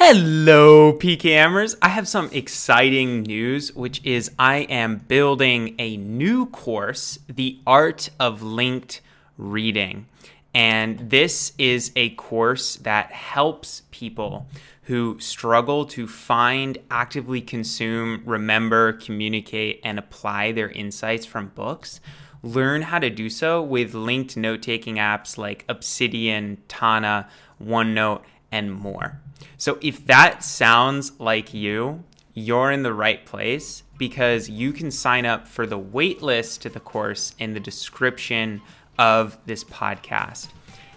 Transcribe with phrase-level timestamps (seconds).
[0.00, 1.74] Hello, PKMers.
[1.82, 8.08] I have some exciting news, which is I am building a new course, The Art
[8.20, 9.00] of Linked
[9.36, 10.06] Reading.
[10.54, 14.46] And this is a course that helps people
[14.82, 22.00] who struggle to find, actively consume, remember, communicate, and apply their insights from books
[22.40, 27.28] learn how to do so with linked note taking apps like Obsidian, Tana,
[27.60, 28.22] OneNote,
[28.52, 29.20] and more.
[29.56, 35.26] So if that sounds like you, you're in the right place because you can sign
[35.26, 38.60] up for the waitlist to the course in the description
[38.98, 40.48] of this podcast.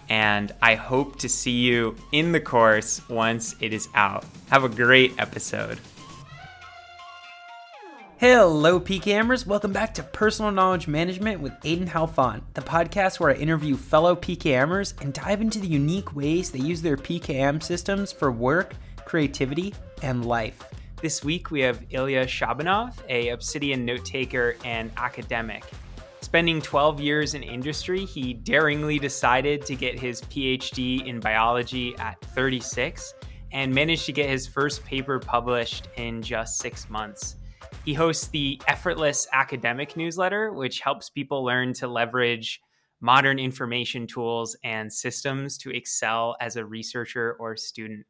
[0.08, 4.24] And I hope to see you in the course once it is out.
[4.50, 5.78] Have a great episode.
[8.22, 9.48] Hello, PKMers.
[9.48, 14.14] Welcome back to Personal Knowledge Management with Aidan Helfant, the podcast where I interview fellow
[14.14, 19.74] PKMers and dive into the unique ways they use their PKM systems for work, creativity,
[20.02, 20.62] and life.
[21.00, 25.64] This week we have Ilya Shabanov, a Obsidian note taker and academic.
[26.20, 32.20] Spending 12 years in industry, he daringly decided to get his PhD in biology at
[32.20, 33.14] 36
[33.50, 37.34] and managed to get his first paper published in just six months.
[37.84, 42.60] He hosts the Effortless Academic newsletter, which helps people learn to leverage
[43.00, 48.06] modern information tools and systems to excel as a researcher or student.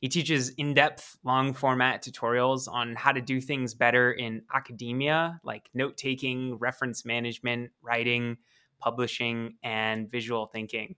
[0.00, 5.38] He teaches in depth, long format tutorials on how to do things better in academia,
[5.44, 8.38] like note taking, reference management, writing,
[8.78, 10.96] publishing, and visual thinking.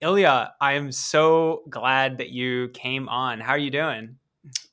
[0.00, 3.40] Ilya, I am so glad that you came on.
[3.40, 4.18] How are you doing?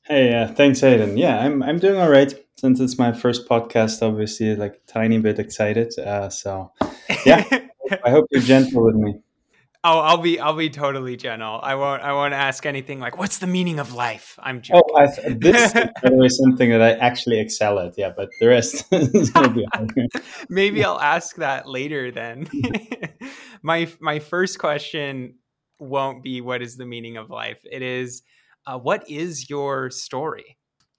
[0.06, 1.16] Hey, uh, thanks, Aidan.
[1.16, 2.32] Yeah, I'm I'm doing all right.
[2.56, 5.98] Since it's my first podcast, obviously, like a tiny bit excited.
[5.98, 6.72] Uh, so,
[7.24, 7.42] yeah,
[8.04, 9.20] I hope you're gentle with me.
[9.82, 11.58] Oh, I'll be I'll be totally gentle.
[11.62, 14.38] I won't I won't ask anything like what's the meaning of life.
[14.42, 14.82] I'm joking.
[14.86, 17.94] Oh, I, this is something that I actually excel at.
[17.96, 19.66] Yeah, but the rest is gonna be
[20.50, 22.10] Maybe I'll ask that later.
[22.10, 22.46] Then
[23.62, 25.36] my my first question
[25.78, 27.62] won't be what is the meaning of life.
[27.70, 28.22] It is
[28.66, 30.56] uh, what is your story?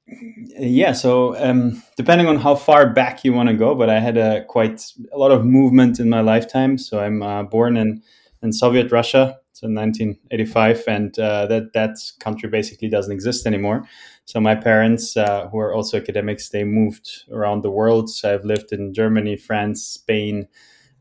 [0.08, 4.18] Yeah, so um, depending on how far back you want to go, but I had
[4.18, 6.78] a quite a lot of movement in my lifetime.
[6.78, 8.04] So I'm uh, born in
[8.44, 13.88] in Soviet Russia, so 1985, and uh, that that country basically doesn't exist anymore.
[14.26, 18.10] So my parents, uh, who are also academics, they moved around the world.
[18.10, 20.48] So I've lived in Germany, France, Spain,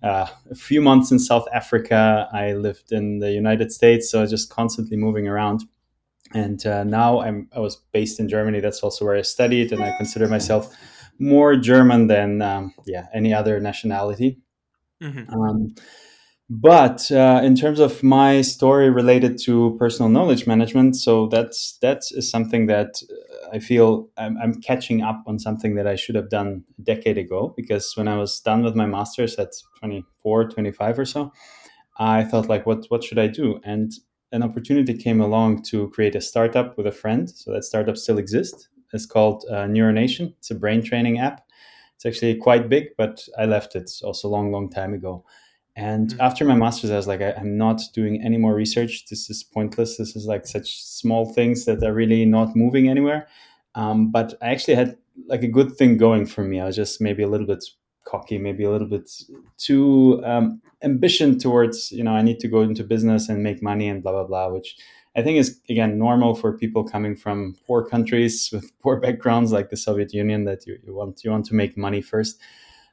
[0.02, 2.28] uh, a few months in South Africa.
[2.32, 5.64] I lived in the United States, so just constantly moving around
[6.34, 8.60] and uh, now I'm I was based in Germany.
[8.60, 10.74] That's also where I studied, and I consider myself
[11.18, 14.38] more German than um, yeah any other nationality.
[15.02, 15.32] Mm-hmm.
[15.32, 15.74] Um,
[16.50, 22.02] but uh, in terms of my story related to personal knowledge management, so that's that
[22.10, 23.00] is something that
[23.52, 27.16] I feel I'm, I'm, catching up on something that I should have done a decade
[27.16, 27.54] ago.
[27.56, 31.32] Because when I was done with my master's at 24, 25 or so,
[31.98, 33.58] I thought like, what what should I do?
[33.64, 33.92] And
[34.34, 37.30] an opportunity came along to create a startup with a friend.
[37.30, 38.68] So that startup still exists.
[38.92, 40.34] It's called uh, Neuronation.
[40.38, 41.46] It's a brain training app.
[41.94, 45.24] It's actually quite big, but I left it also a long, long time ago.
[45.76, 46.20] And mm-hmm.
[46.20, 49.06] after my master's, I was like, I, am not doing any more research.
[49.06, 49.96] This is pointless.
[49.96, 53.28] This is like such small things that are really not moving anywhere.
[53.76, 54.96] Um, but I actually had
[55.28, 56.60] like a good thing going for me.
[56.60, 57.64] I was just maybe a little bit
[58.04, 59.10] cocky, maybe a little bit
[59.58, 63.88] too um, ambition towards you know I need to go into business and make money
[63.88, 64.76] and blah blah blah, which
[65.16, 69.70] I think is again normal for people coming from poor countries with poor backgrounds like
[69.70, 72.38] the Soviet Union that you, you want you want to make money first.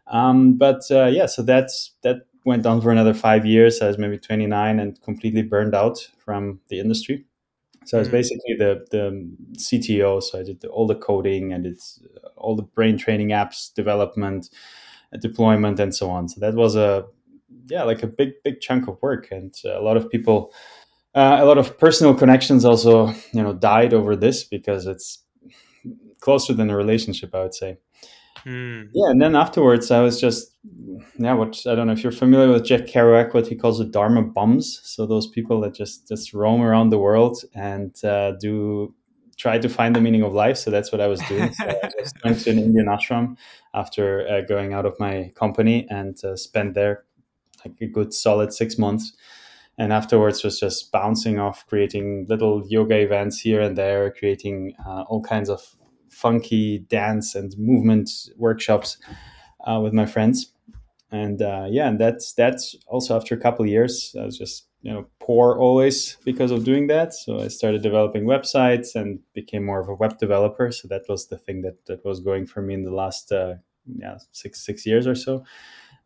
[0.07, 3.81] Um, but uh, yeah, so that's that went on for another five years.
[3.81, 7.25] I was maybe 29 and completely burned out from the industry.
[7.85, 8.11] So I was mm.
[8.11, 10.21] basically the the CTO.
[10.21, 11.99] So I did all the coding and it's
[12.35, 14.49] all the brain training apps development
[15.17, 16.27] deployment and so on.
[16.29, 17.05] So that was a
[17.67, 20.53] yeah like a big big chunk of work, and uh, a lot of people,
[21.15, 25.23] uh, a lot of personal connections also you know died over this because it's
[26.21, 27.77] closer than a relationship, I would say.
[28.43, 28.83] Hmm.
[28.93, 30.55] Yeah, and then afterwards, I was just
[31.19, 31.33] yeah.
[31.33, 34.23] What I don't know if you're familiar with Jack Kerouac, what he calls the Dharma
[34.23, 34.79] bums.
[34.83, 38.95] So those people that just just roam around the world and uh, do
[39.41, 40.57] try to find the meaning of life.
[40.57, 41.51] So that's what I was doing.
[41.53, 43.37] So I just went to an Indian ashram
[43.73, 47.05] after uh, going out of my company and uh, spent there
[47.65, 49.13] like a good solid six months.
[49.79, 55.03] And afterwards was just bouncing off, creating little yoga events here and there, creating uh,
[55.09, 55.75] all kinds of
[56.09, 58.97] funky dance and movement workshops
[59.65, 60.53] uh, with my friends.
[61.11, 64.91] And uh, yeah, and that's that's also after a couple years, I was just you
[64.91, 67.13] know poor always because of doing that.
[67.13, 70.71] So I started developing websites and became more of a web developer.
[70.71, 73.55] So that was the thing that that was going for me in the last uh,
[73.85, 75.43] yeah six six years or so.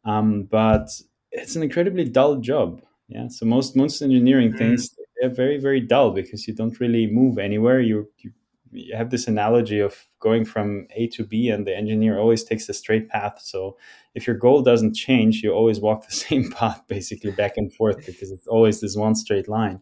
[0.03, 0.89] Um, but
[1.31, 2.81] it's an incredibly dull job.
[3.07, 3.27] Yeah.
[3.29, 4.57] So most most engineering mm.
[4.57, 7.79] things they're very very dull because you don't really move anywhere.
[7.79, 8.31] You you
[8.75, 12.67] you have this analogy of going from A to B, and the engineer always takes
[12.67, 13.39] the straight path.
[13.41, 13.77] So
[14.13, 18.05] if your goal doesn't change, you always walk the same path, basically back and forth,
[18.05, 19.79] because it's always this one straight line.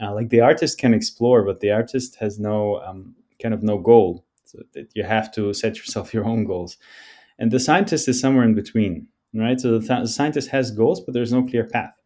[0.00, 3.78] Uh, like the artist can explore, but the artist has no um, kind of no
[3.78, 4.24] goal.
[4.44, 6.76] So that you have to set yourself your own goals,
[7.38, 9.60] and the scientist is somewhere in between, right?
[9.60, 11.99] So the, th- the scientist has goals, but there's no clear path.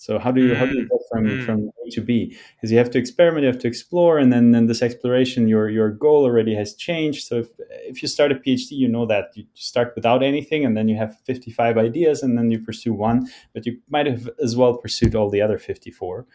[0.00, 0.90] So how do you how do you mm.
[0.90, 1.44] get from mm.
[1.44, 2.36] from A to B?
[2.54, 5.68] Because you have to experiment, you have to explore, and then then this exploration, your
[5.68, 7.26] your goal already has changed.
[7.26, 7.48] So if
[7.84, 10.96] if you start a PhD, you know that you start without anything, and then you
[10.96, 14.76] have fifty five ideas, and then you pursue one, but you might have as well
[14.76, 16.26] pursued all the other fifty four.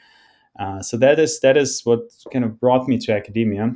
[0.59, 2.01] Uh, so that is that is what
[2.33, 3.73] kind of brought me to academia.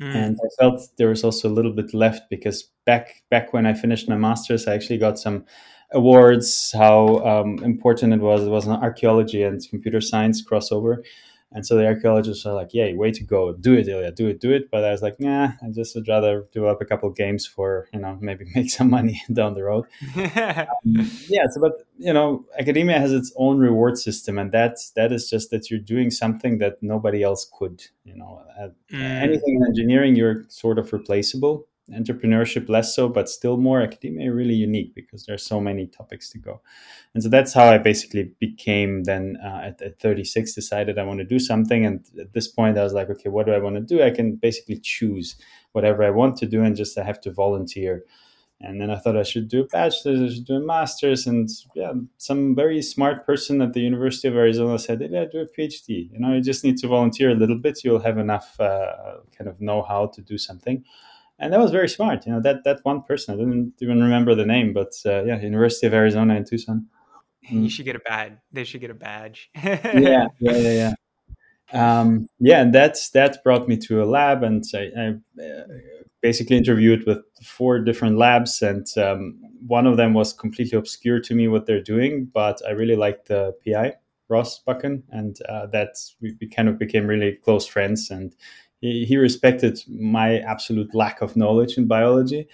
[0.00, 0.14] Mm.
[0.14, 3.74] And I felt there was also a little bit left because back back when I
[3.74, 5.44] finished my master's, I actually got some
[5.92, 8.44] awards, how um, important it was.
[8.44, 11.02] It was an archaeology and computer science crossover.
[11.50, 13.54] And so the archaeologists are like, "Yay, way to go!
[13.54, 16.06] Do it, Ilya, do it, do it." But I was like, "Nah, I just would
[16.06, 19.86] rather develop a couple games for you know maybe make some money down the road."
[20.16, 25.10] um, yeah, so but you know, academia has its own reward system, and that's that
[25.10, 27.82] is just that you're doing something that nobody else could.
[28.04, 29.00] You know, mm.
[29.00, 34.54] anything in engineering, you're sort of replaceable entrepreneurship less so but still more academia really
[34.54, 36.60] unique because there's so many topics to go.
[37.14, 41.18] And so that's how i basically became then uh, at, at 36 decided i want
[41.20, 41.84] to do something.
[41.84, 44.02] And at this point i was like okay what do i want to do?
[44.02, 45.36] I can basically choose
[45.72, 48.04] whatever i want to do and just i have to volunteer.
[48.60, 51.26] And then i thought i should do a bachelor's i should do a master's.
[51.26, 55.46] And yeah some very smart person at the university of arizona said yeah do a
[55.46, 57.82] phd you know you just need to volunteer a little bit.
[57.84, 60.84] You'll have enough uh, kind of know how to do something
[61.38, 62.26] and that was very smart.
[62.26, 65.40] You know that that one person I didn't even remember the name, but uh, yeah,
[65.40, 66.86] University of Arizona in Tucson.
[67.50, 67.64] Mm.
[67.64, 68.32] You should get a badge.
[68.52, 69.50] They should get a badge.
[69.64, 70.94] yeah, yeah, yeah, yeah.
[71.72, 75.64] Um, yeah, and that's that brought me to a lab, and I, I uh,
[76.22, 81.34] basically interviewed with four different labs, and um, one of them was completely obscure to
[81.34, 83.94] me what they're doing, but I really liked the PI
[84.28, 88.34] Ross Buchan, and uh, that's we, we kind of became really close friends, and
[88.80, 92.48] he, respected my absolute lack of knowledge in biology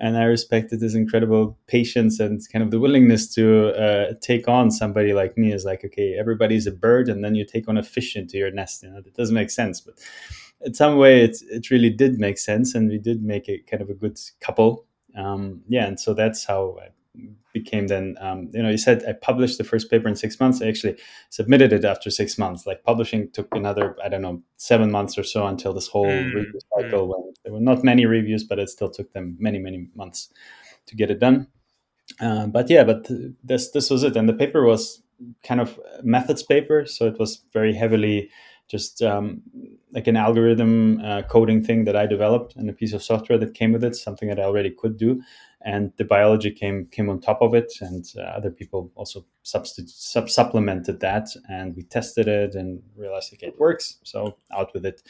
[0.00, 4.70] and I respected his incredible patience and kind of the willingness to uh, take on
[4.70, 5.52] somebody like me.
[5.52, 8.50] Is like, okay, everybody's a bird, and then you take on a fish into your
[8.50, 8.82] nest.
[8.82, 9.94] You know, that doesn't make sense, but
[10.62, 13.82] in some way, it it really did make sense, and we did make a kind
[13.82, 14.86] of a good couple.
[15.14, 16.88] Um, yeah, and so that's how I
[17.52, 20.62] became then um, you know you said i published the first paper in six months
[20.62, 20.96] i actually
[21.30, 25.24] submitted it after six months like publishing took another i don't know seven months or
[25.24, 26.34] so until this whole mm.
[26.34, 27.10] review cycle mm.
[27.10, 30.32] went there were not many reviews but it still took them many many months
[30.86, 31.48] to get it done
[32.20, 33.08] uh, but yeah but
[33.42, 35.02] this this was it and the paper was
[35.42, 38.30] kind of methods paper so it was very heavily
[38.70, 39.42] just um,
[39.92, 43.54] like an algorithm uh, coding thing that I developed and a piece of software that
[43.54, 45.20] came with it, something that I already could do.
[45.62, 49.66] And the biology came came on top of it and uh, other people also sub-
[49.66, 55.02] supplemented that and we tested it and realized okay it works so out with it.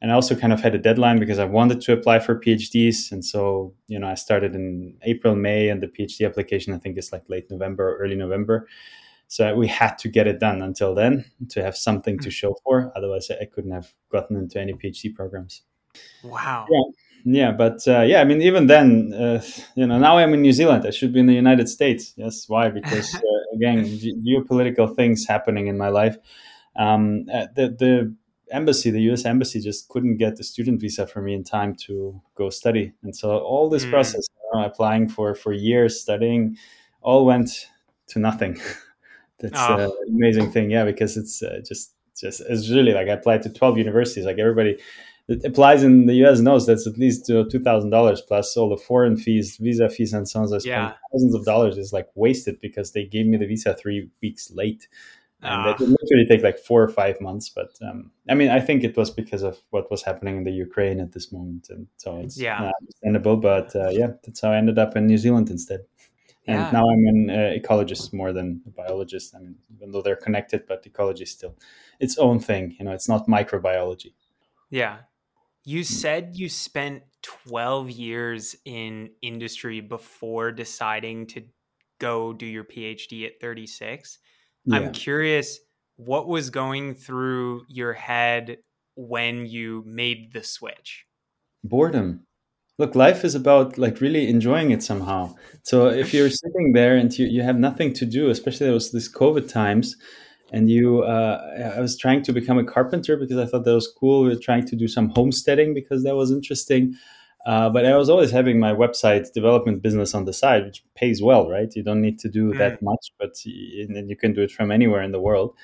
[0.00, 3.12] And i also kind of had a deadline because i wanted to apply for phds
[3.12, 6.98] and so you know i started in april may and the phd application i think
[6.98, 8.66] is like late november or early november
[9.32, 12.38] so we had to get it done until then to have something to hmm.
[12.40, 12.92] show for.
[12.94, 15.62] Otherwise i couldn't have gotten into any phd programs.
[16.22, 16.66] Wow.
[16.70, 16.82] Yeah.
[17.24, 19.40] Yeah but uh, yeah i mean even then uh,
[19.74, 20.84] you know now i'm in new zealand.
[20.86, 22.12] I should be in the united states.
[22.16, 22.68] Yes why?
[22.68, 26.18] Because uh, again ge- geopolitical things happening in my life.
[26.76, 28.14] Um, uh, the, the
[28.50, 32.20] embassy the us embassy just couldn't get the student visa for me in time to
[32.34, 32.92] go study.
[33.02, 33.92] And so all this mm.
[33.92, 36.58] process you know, applying for for years studying
[37.00, 37.70] all went
[38.08, 38.60] to nothing
[39.42, 39.76] that's oh.
[39.76, 43.50] an amazing thing yeah because it's uh, just just it's really like i applied to
[43.50, 44.78] 12 universities like everybody
[45.28, 48.68] it applies in the US knows that's at least uh, two thousand dollars plus all
[48.68, 50.48] the foreign fees, visa fees, and so on.
[50.48, 50.94] So yeah.
[51.12, 54.88] thousands of dollars is like wasted because they gave me the visa three weeks late,
[55.40, 57.48] and it would literally take like four or five months.
[57.48, 60.50] But um, I mean, I think it was because of what was happening in the
[60.50, 62.70] Ukraine at this moment, and so it's yeah.
[62.80, 63.36] understandable.
[63.36, 65.80] But uh, yeah, that's how I ended up in New Zealand instead.
[66.46, 66.70] And yeah.
[66.72, 69.34] now I'm an uh, ecologist more than a biologist.
[69.34, 71.56] I mean, even though they're connected, but ecology is still
[72.00, 72.74] its own thing.
[72.78, 74.14] You know, it's not microbiology.
[74.70, 74.98] Yeah,
[75.64, 75.86] you mm.
[75.86, 81.42] said you spent 12 years in industry before deciding to
[81.98, 84.18] go do your PhD at 36.
[84.64, 84.76] Yeah.
[84.76, 85.60] I'm curious
[85.96, 88.58] what was going through your head
[88.96, 91.06] when you made the switch?
[91.64, 92.26] Boredom.
[92.78, 95.34] Look, life is about like really enjoying it somehow.
[95.62, 99.12] So if you're sitting there and you, you have nothing to do, especially those this
[99.12, 99.96] COVID times,
[100.52, 103.92] and you uh, i was trying to become a carpenter because i thought that was
[103.98, 106.94] cool we were trying to do some homesteading because that was interesting
[107.46, 111.22] uh, but i was always having my website development business on the side which pays
[111.22, 112.58] well right you don't need to do mm.
[112.58, 115.54] that much but and you can do it from anywhere in the world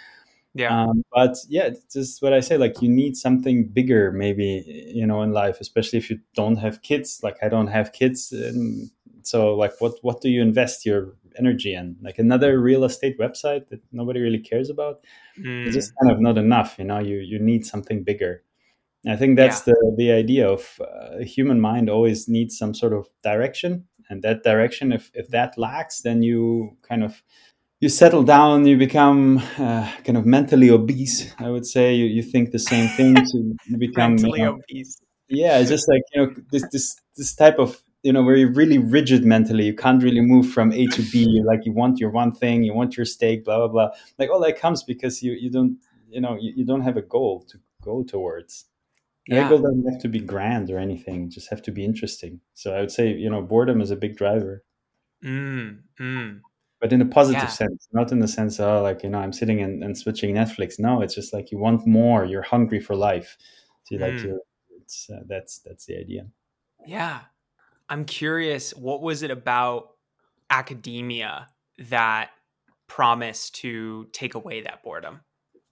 [0.55, 0.85] yeah.
[0.85, 5.23] Um, but yeah just what i say like you need something bigger maybe you know
[5.23, 7.21] in life especially if you don't have kids.
[7.23, 8.91] Like i don't have kids And
[9.23, 11.97] so like what what do you invest your energy in?
[12.03, 15.05] Like another real estate website that nobody really cares about?
[15.39, 15.67] Mm.
[15.67, 16.99] it's just kind of not enough you know?
[16.99, 18.43] You you need something bigger.
[19.07, 19.75] I think that's yeah.
[19.75, 23.85] the the idea of uh, human mind always needs some sort of direction.
[24.11, 27.23] And that direction if if that lacks then you kind of
[27.81, 31.95] you settle down you become uh, kind of mentally obese i would say.
[31.95, 35.01] You, you think the same things you become mentally you know, obese.
[35.29, 38.53] Yeah it's just like you know this this this type of you know where you're
[38.53, 39.65] really rigid mentally.
[39.65, 41.27] You can't really move from a to b.
[41.29, 43.91] You're like you want your one thing you want your steak blah blah blah.
[44.19, 47.03] Like all that comes because you you don't you know you, you don't have a
[47.03, 48.67] goal to go towards.
[49.27, 49.43] Yeah.
[49.43, 51.29] that goal doesn't have to be grand or anything.
[51.29, 52.41] Just have to be interesting.
[52.55, 54.65] So i would say you know boredom is a big driver.
[55.25, 56.41] Mm, mm.
[56.81, 57.49] But in a positive yeah.
[57.49, 60.79] sense not in the sense oh like you know i'm sitting and, and switching netflix
[60.79, 63.37] no it's just like you want more you're hungry for life
[63.85, 64.11] so you mm.
[64.11, 64.39] like to
[64.81, 66.27] it's uh, that's that's the idea
[66.87, 67.21] yeah
[67.89, 69.91] I'm curious, what was it about
[70.51, 72.31] academia that
[72.87, 75.21] promised to take away that boredom?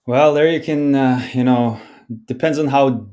[0.06, 1.80] Well, there you can, uh, you know,
[2.25, 3.08] depends on how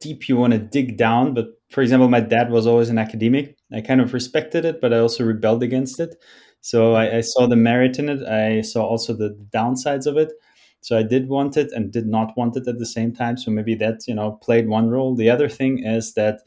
[0.00, 1.34] deep you want to dig down.
[1.34, 3.56] But for example, my dad was always an academic.
[3.72, 6.16] I kind of respected it, but I also rebelled against it.
[6.60, 8.22] So I, I saw the merit in it.
[8.26, 10.32] I saw also the downsides of it.
[10.80, 13.36] So I did want it and did not want it at the same time.
[13.36, 15.14] So maybe that, you know, played one role.
[15.14, 16.40] The other thing is that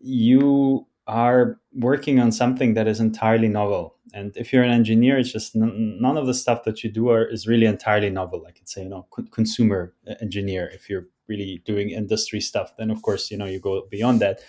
[0.00, 3.96] you are working on something that is entirely novel.
[4.14, 7.10] And if you're an engineer, it's just n- none of the stuff that you do
[7.10, 8.44] are, is really entirely novel.
[8.46, 10.68] I could say, you know, co- consumer uh, engineer.
[10.72, 14.40] If you're really doing industry stuff, then of course, you know, you go beyond that.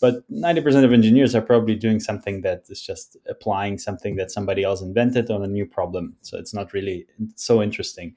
[0.00, 4.62] But 90% of engineers are probably doing something that is just applying something that somebody
[4.62, 6.16] else invented on a new problem.
[6.20, 8.14] So it's not really so interesting.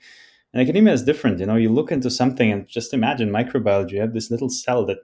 [0.54, 1.40] And academia is different.
[1.40, 3.94] You know, you look into something and just imagine microbiology.
[3.94, 4.98] You have this little cell that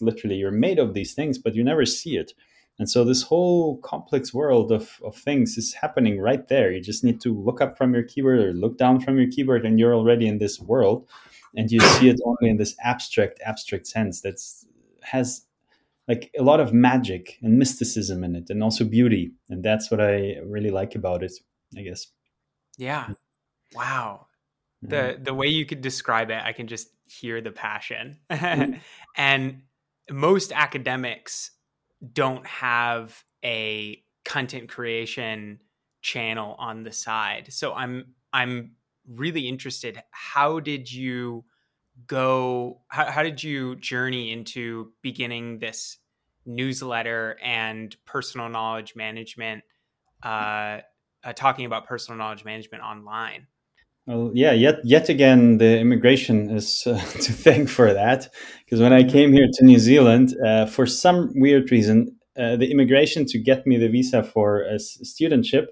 [0.00, 2.32] literally you're made of these things, but you never see it.
[2.78, 6.70] And so this whole complex world of, of things is happening right there.
[6.70, 9.66] You just need to look up from your keyboard or look down from your keyboard,
[9.66, 11.08] and you're already in this world.
[11.56, 14.40] And you see it only in this abstract, abstract sense that
[15.02, 15.42] has
[16.08, 19.32] like a lot of magic and mysticism in it, and also beauty.
[19.50, 21.32] And that's what I really like about it,
[21.76, 22.06] I guess.
[22.78, 23.08] Yeah.
[23.74, 24.26] Wow.
[24.80, 28.18] The the way you could describe it, I can just hear the passion.
[28.30, 28.74] Mm-hmm.
[29.16, 29.62] and
[30.10, 31.50] most academics
[32.12, 35.60] don't have a content creation
[36.00, 37.52] channel on the side.
[37.52, 38.72] So I'm I'm
[39.06, 41.44] really interested how did you
[42.06, 45.98] go how, how did you journey into beginning this
[46.46, 49.62] newsletter and personal knowledge management
[50.22, 50.78] uh,
[51.24, 53.46] uh, talking about personal knowledge management online
[54.08, 58.32] well, yeah, yet yet again, the immigration is uh, to thank for that.
[58.64, 62.70] Because when I came here to New Zealand, uh, for some weird reason, uh, the
[62.70, 65.66] immigration to get me the visa for a studentship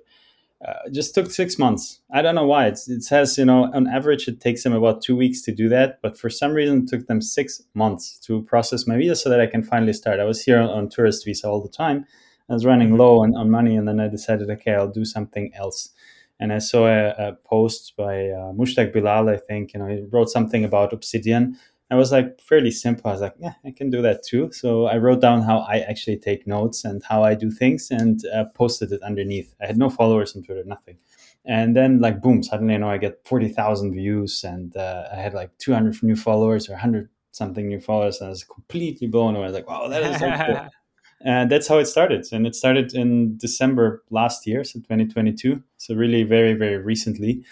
[0.67, 2.01] uh, just took six months.
[2.13, 2.67] I don't know why.
[2.67, 5.69] It's, it says you know on average it takes them about two weeks to do
[5.69, 9.29] that, but for some reason it took them six months to process my visa so
[9.31, 10.21] that I can finally start.
[10.21, 12.05] I was here on, on tourist visa all the time.
[12.49, 15.53] I was running low on, on money, and then I decided, okay, I'll do something
[15.55, 15.91] else
[16.39, 20.05] and I saw a, a post by uh, Mushtaq Bilal, I think, you know, he
[20.11, 21.59] wrote something about Obsidian.
[21.91, 23.11] I was like fairly simple.
[23.11, 24.51] I was like, yeah, I can do that too.
[24.53, 28.21] So I wrote down how I actually take notes and how I do things and
[28.35, 29.55] uh, posted it underneath.
[29.61, 30.99] I had no followers on Twitter, nothing.
[31.45, 35.17] And then like boom, suddenly you know I get forty thousand views and uh, I
[35.17, 39.07] had like two hundred new followers or hundred something new followers, and I was completely
[39.07, 39.45] blown away.
[39.45, 40.69] I was like, wow, that is so cool.
[41.21, 45.95] and that's how it started and it started in december last year so 2022 so
[45.95, 47.43] really very very recently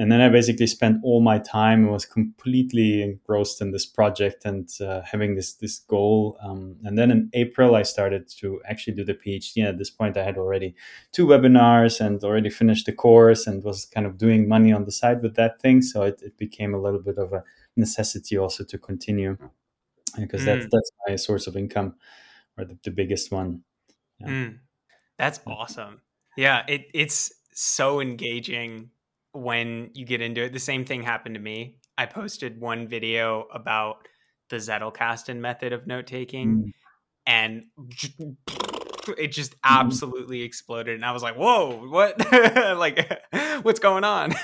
[0.00, 4.44] and then i basically spent all my time and was completely engrossed in this project
[4.44, 8.94] and uh, having this this goal um, and then in april i started to actually
[8.94, 10.74] do the phd and at this point i had already
[11.12, 14.92] two webinars and already finished the course and was kind of doing money on the
[14.92, 17.44] side with that thing so it, it became a little bit of a
[17.76, 19.36] necessity also to continue
[20.18, 20.46] because mm.
[20.46, 21.94] that's that's my source of income
[22.58, 23.62] or the, the biggest one.
[24.20, 24.26] Yeah.
[24.28, 24.58] Mm,
[25.18, 26.02] that's awesome.
[26.36, 28.90] Yeah, it, it's so engaging
[29.32, 30.52] when you get into it.
[30.52, 31.76] The same thing happened to me.
[31.96, 34.06] I posted one video about
[34.48, 36.72] the Zettelkasten method of note taking, mm.
[37.26, 37.64] and
[39.18, 39.80] it just mm-hmm.
[39.80, 40.94] absolutely exploded.
[40.94, 42.18] And I was like, "Whoa, what?
[42.78, 43.22] like,
[43.62, 44.34] what's going on?"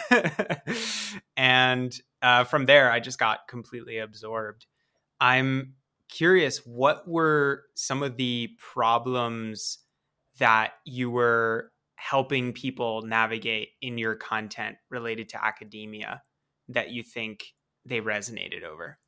[1.37, 4.67] and uh, from there, I just got completely absorbed.
[5.21, 5.75] I'm
[6.09, 9.79] curious, what were some of the problems
[10.39, 16.23] that you were helping people navigate in your content related to academia
[16.69, 17.45] that you think
[17.85, 18.99] they resonated over?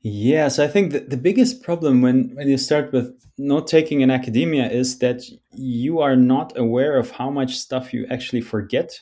[0.00, 4.10] Yeah, so I think the biggest problem when, when you start with note taking in
[4.10, 5.22] academia is that
[5.54, 8.98] you are not aware of how much stuff you actually forget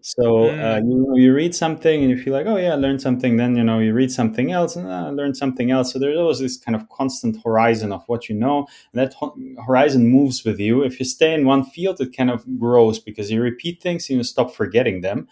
[0.00, 0.90] so uh, mm.
[0.90, 3.36] you you read something and you feel like, oh yeah, I learned something.
[3.36, 5.92] Then you know you read something else and uh, learn something else.
[5.92, 9.36] So there's always this kind of constant horizon of what you know, and that ho-
[9.66, 10.82] horizon moves with you.
[10.82, 14.18] If you stay in one field, it kind of grows because you repeat things and
[14.18, 15.28] you stop forgetting them.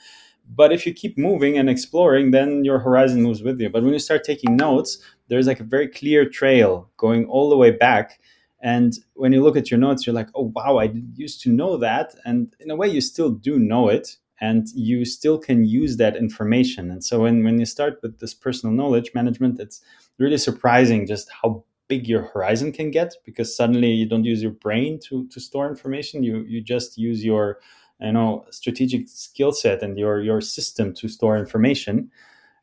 [0.48, 3.70] But if you keep moving and exploring, then your horizon moves with you.
[3.70, 7.56] But when you start taking notes, there's like a very clear trail going all the
[7.56, 8.20] way back.
[8.60, 11.76] And when you look at your notes, you're like, oh, wow, I used to know
[11.78, 12.14] that.
[12.24, 16.16] And in a way, you still do know it and you still can use that
[16.16, 16.90] information.
[16.90, 19.80] And so when, when you start with this personal knowledge management, it's
[20.18, 24.50] really surprising just how big your horizon can get because suddenly you don't use your
[24.50, 26.24] brain to, to store information.
[26.24, 27.60] You you just use your
[28.00, 32.10] you know strategic skill set and your your system to store information.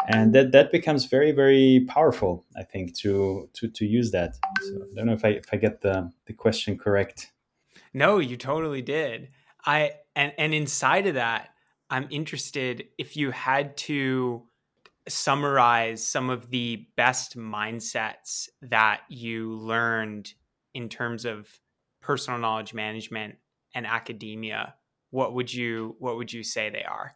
[0.07, 4.35] And that, that becomes very, very powerful, I think, to to, to use that.
[4.61, 7.31] So I don't know if I if I get the, the question correct.
[7.93, 9.29] No, you totally did.
[9.65, 11.49] I and and inside of that,
[11.89, 14.43] I'm interested if you had to
[15.07, 20.33] summarize some of the best mindsets that you learned
[20.73, 21.47] in terms of
[22.01, 23.35] personal knowledge management
[23.73, 24.75] and academia
[25.11, 27.15] what would you what would you say they are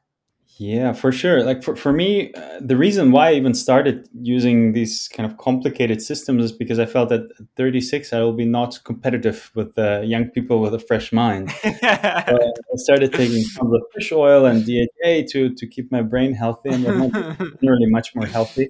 [0.57, 1.43] yeah, for sure.
[1.43, 5.37] Like for, for me, uh, the reason why I even started using these kind of
[5.37, 9.77] complicated systems is because I felt that at 36 I will be not competitive with
[9.79, 11.49] uh, young people with a fresh mind.
[11.61, 16.03] so I started taking tons of the fish oil and DHA to to keep my
[16.03, 16.83] brain healthy and
[17.61, 18.69] generally much more healthy.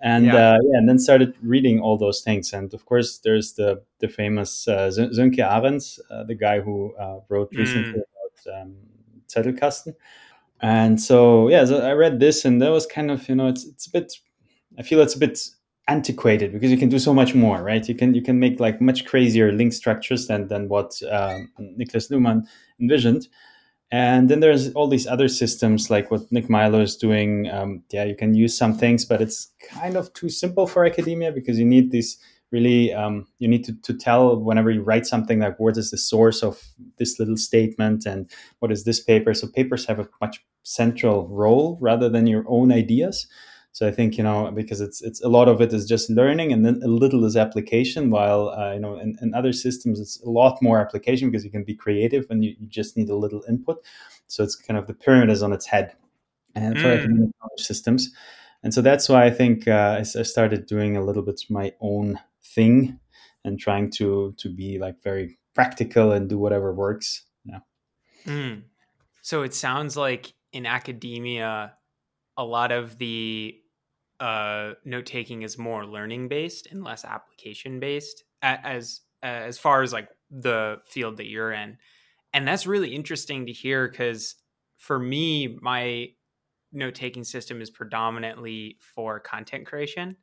[0.00, 0.34] And yeah.
[0.34, 0.78] Uh, yeah.
[0.78, 2.52] and then started reading all those things.
[2.52, 7.20] And of course, there's the the famous uh, Sönke Ahrens, uh, the guy who uh,
[7.28, 8.50] wrote recently mm.
[8.50, 8.74] about um,
[9.28, 9.94] Zettelkasten
[10.62, 13.64] and so yeah so i read this and that was kind of you know it's
[13.64, 14.12] it's a bit
[14.78, 15.38] i feel it's a bit
[15.88, 17.88] antiquated because you can do so much more right?
[17.88, 21.48] You can you can make like much crazier link structures than than what um,
[21.78, 22.46] niklas luhmann
[22.80, 23.28] envisioned.
[23.90, 27.50] And then there's all these other systems like what nick milo is doing.
[27.50, 31.32] Um, yeah you can use some things but it's kind of too simple for academia
[31.32, 32.18] because you need these
[32.52, 35.98] really um, you need to, to tell whenever you write something like what is the
[35.98, 36.62] source of
[36.98, 39.34] this little statement and what is this paper?
[39.34, 43.26] So papers have a much central role rather than your own ideas.
[43.74, 46.52] So i think you know because it's it's a lot of it is just learning
[46.52, 50.20] and then a little is application while uh, you know in, in, other systems it's
[50.22, 53.16] a lot more application because you can be creative and you, you just need a
[53.16, 53.78] little input.
[54.26, 55.94] So it's kind of the pyramid is on its head.
[56.54, 57.30] And for mm.
[57.56, 58.10] systems.
[58.62, 61.72] And so that's why i think uh, I, I started doing a little bit my
[61.80, 62.98] own thing
[63.44, 67.58] and trying to to be like very practical and do whatever works yeah.
[68.26, 68.62] Mm.
[69.22, 71.74] so it sounds like in academia
[72.36, 73.56] a lot of the
[74.20, 79.92] uh, note taking is more learning based and less application based as as far as
[79.92, 81.76] like the field that you're in.
[82.32, 84.36] And that's really interesting to hear because
[84.78, 86.08] for me my
[86.72, 90.16] note taking system is predominantly for content creation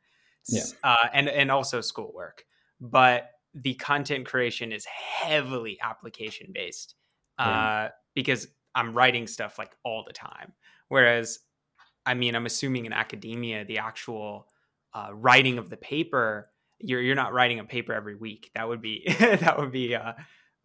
[0.48, 0.64] yeah.
[0.84, 2.46] uh, and and also schoolwork.
[2.80, 6.96] But the content creation is heavily application based
[7.38, 10.54] uh, because I'm writing stuff like all the time.
[10.90, 11.40] Whereas,
[12.06, 14.48] I mean, I'm assuming in academia, the actual
[14.94, 16.50] uh, writing of the paper,
[16.80, 18.52] you're you're not writing a paper every week.
[18.56, 20.16] That would be that would be a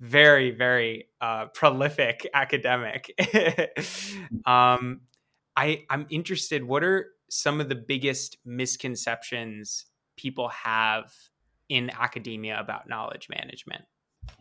[0.01, 3.13] very very uh, prolific academic.
[4.47, 5.03] um,
[5.57, 6.65] I I'm interested.
[6.65, 9.87] What are some of the biggest misconceptions
[10.17, 11.13] people have
[11.69, 13.83] in academia about knowledge management?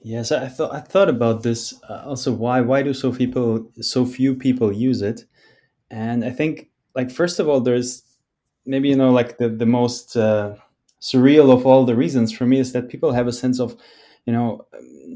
[0.02, 2.32] Yes, I thought I thought about this uh, also.
[2.32, 5.26] Why why do so people so few people use it?
[5.90, 8.04] And I think like first of all, there's
[8.66, 10.56] maybe you know like the the most uh,
[11.02, 13.76] surreal of all the reasons for me is that people have a sense of
[14.26, 14.66] you know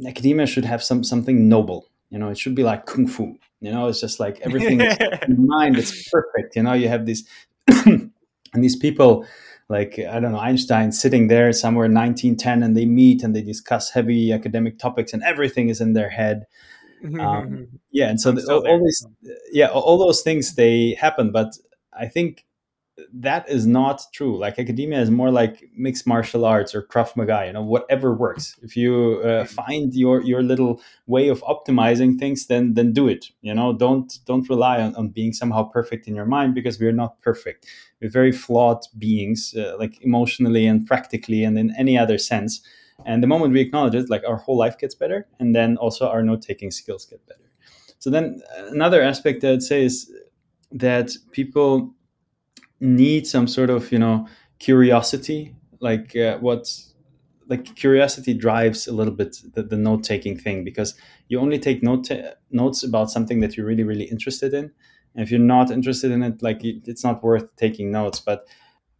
[0.06, 1.88] academia should have some something noble.
[2.10, 3.38] You know, it should be like kung fu.
[3.60, 5.78] You know, it's just like everything in mind.
[5.78, 6.56] It's perfect.
[6.56, 7.28] You know, you have these
[7.68, 8.12] and
[8.54, 9.26] these people
[9.70, 13.42] like i don't know einstein sitting there somewhere in 1910 and they meet and they
[13.42, 16.46] discuss heavy academic topics and everything is in their head
[17.20, 19.06] um, yeah and so the, all, all, these
[19.52, 21.54] yeah all those things they happen but
[21.94, 22.46] i think
[23.14, 24.38] that is not true.
[24.38, 28.56] Like academia is more like mixed martial arts or krav maga you know whatever works.
[28.64, 29.46] If you uh, mm-hmm.
[29.46, 33.74] find your your little way of optimizing things then then do it you know?
[33.74, 37.66] Don't don't rely on, on being somehow perfect in your mind because we're not perfect.
[38.02, 42.62] We're very flawed beings uh, like emotionally and practically and in any other sense.
[43.06, 46.08] And the moment we acknowledge it, like our whole life gets better, and then also
[46.08, 47.52] our note taking skills get better.
[48.00, 50.12] So then another aspect I'd say is
[50.72, 51.94] that people
[52.80, 54.28] need some sort of you know
[54.60, 56.68] curiosity, like uh, what
[57.48, 60.96] like curiosity drives a little bit the, the note taking thing because
[61.30, 64.72] you only take note ta- notes about something that you're really really interested in.
[65.16, 68.20] And if you're not interested in it, like it's not worth taking notes.
[68.20, 68.48] But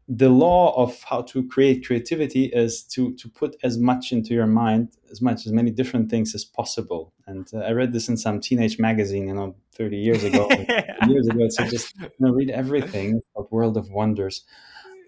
[0.08, 4.48] the law of how to create creativity is to to put as much into your
[4.48, 8.16] mind as much as many different things as possible and uh, i read this in
[8.16, 10.50] some teenage magazine you know 30 years ago
[11.08, 14.44] years ago so just you know, read everything about world of wonders.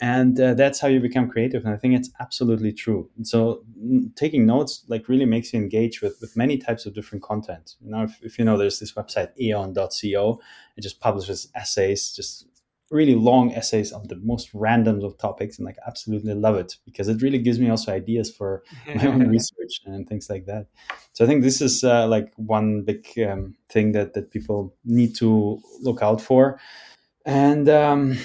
[0.01, 3.09] And uh, that's how you become creative and i think it's absolutely true.
[3.17, 3.63] And so
[4.15, 7.75] taking notes like really makes you engage with with many types of different content.
[7.81, 10.39] You know if, if you know there's this website aeon.co
[10.77, 12.47] it just publishes essays just
[12.91, 17.07] really long essays on the most random of topics and like absolutely love it because
[17.07, 18.63] it really gives me also ideas for
[18.95, 20.67] my own research and things like that.
[21.13, 25.15] So i think this is uh, like one big um, thing that that people need
[25.17, 26.59] to look out for.
[27.25, 28.17] And um,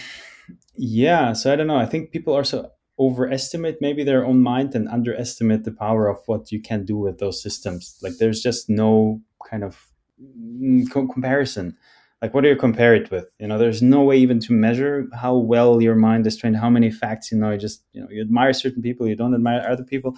[0.77, 1.77] yeah so i don't know.
[1.77, 6.53] I think people also overestimate maybe their own mind and underestimate the power of what
[6.53, 7.99] you can do with those systems.
[8.03, 9.89] Like there's just no kind of
[10.23, 11.77] mm, comparison
[12.23, 13.27] like what do you compare it with?
[13.39, 16.71] You know there's no way even to measure how well your mind is trained how
[16.71, 19.65] many facts you know you just you know you admire certain people you don't admire
[19.69, 20.17] other people.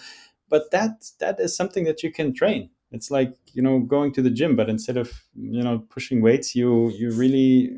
[0.49, 2.71] But that that is something that you can train.
[2.93, 6.55] It's like you know going to the gym but instead of you know pushing weights
[6.55, 7.73] you you really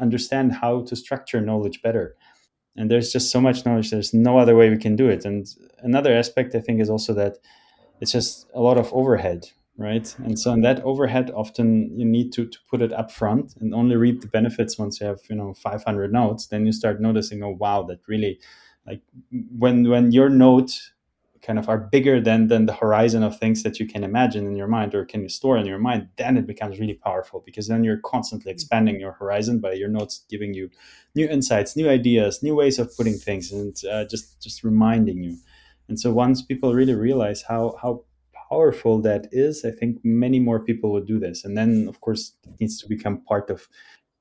[0.00, 2.16] understand how to structure knowledge better.
[2.76, 5.24] And there's just so much knowledge there's no other way we can do it.
[5.24, 5.46] And
[5.80, 7.38] another aspect i think is also that
[8.00, 10.14] it's just a lot of overhead right?
[10.18, 13.74] And so in that overhead, often you need to, to put it up front and
[13.74, 16.46] only reap the benefits once you have, you know, 500 notes.
[16.48, 18.38] Then you start noticing, oh, wow, that really,
[18.86, 20.78] like when when your note
[21.42, 24.56] kind of are bigger than than the horizon of things that you can imagine in
[24.56, 27.68] your mind or can you store in your mind then it becomes really powerful because
[27.68, 30.70] then you're constantly expanding your horizon by your notes giving you
[31.14, 35.36] new insights new ideas new ways of putting things and uh, just just reminding you
[35.88, 38.02] and so once people really realize how how
[38.50, 41.44] powerful that is, I think many more people would do this.
[41.44, 43.68] And then, of course, it needs to become part of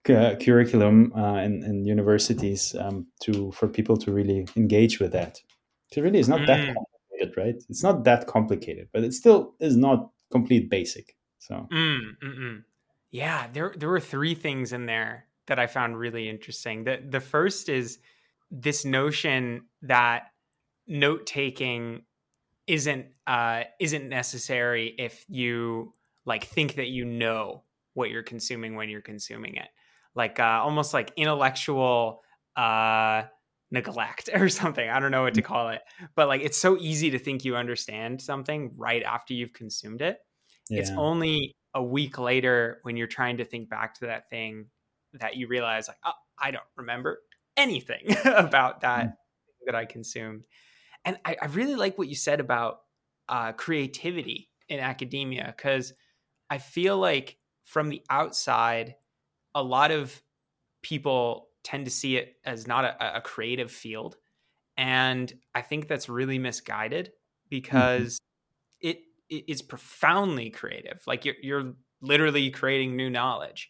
[0.03, 5.41] cu- curriculum uh, in, in, universities um, to for people to really engage with that.
[5.95, 6.47] It really is not mm.
[6.47, 7.55] that complicated, right?
[7.69, 11.15] It's not that complicated, but it still is not complete basic.
[11.39, 12.63] So, mm,
[13.11, 16.83] yeah, there there were three things in there that I found really interesting.
[16.83, 17.99] The the first is
[18.51, 20.31] this notion that
[20.87, 22.03] note taking
[22.69, 25.91] isn't uh, isn't necessary if you
[26.25, 27.63] like think that you know
[27.95, 29.67] what you're consuming when you're consuming it
[30.15, 32.21] like uh, almost like intellectual
[32.55, 33.23] uh,
[33.71, 35.51] neglect or something i don't know what to mm-hmm.
[35.51, 35.82] call it
[36.15, 40.19] but like it's so easy to think you understand something right after you've consumed it
[40.69, 40.79] yeah.
[40.79, 44.67] it's only a week later when you're trying to think back to that thing
[45.13, 47.19] that you realize like oh, i don't remember
[47.58, 49.13] anything about that mm.
[49.65, 50.43] that i consumed
[51.05, 52.81] and I, I really like what you said about
[53.27, 55.93] uh, creativity in academia because
[56.49, 58.95] I feel like from the outside,
[59.53, 60.21] a lot of
[60.81, 64.17] people tend to see it as not a, a creative field.
[64.77, 67.49] And I think that's really misguided mm-hmm.
[67.49, 68.19] because
[68.83, 68.89] mm-hmm.
[68.89, 71.01] it, it is profoundly creative.
[71.05, 73.69] Like you're, you're literally creating new knowledge.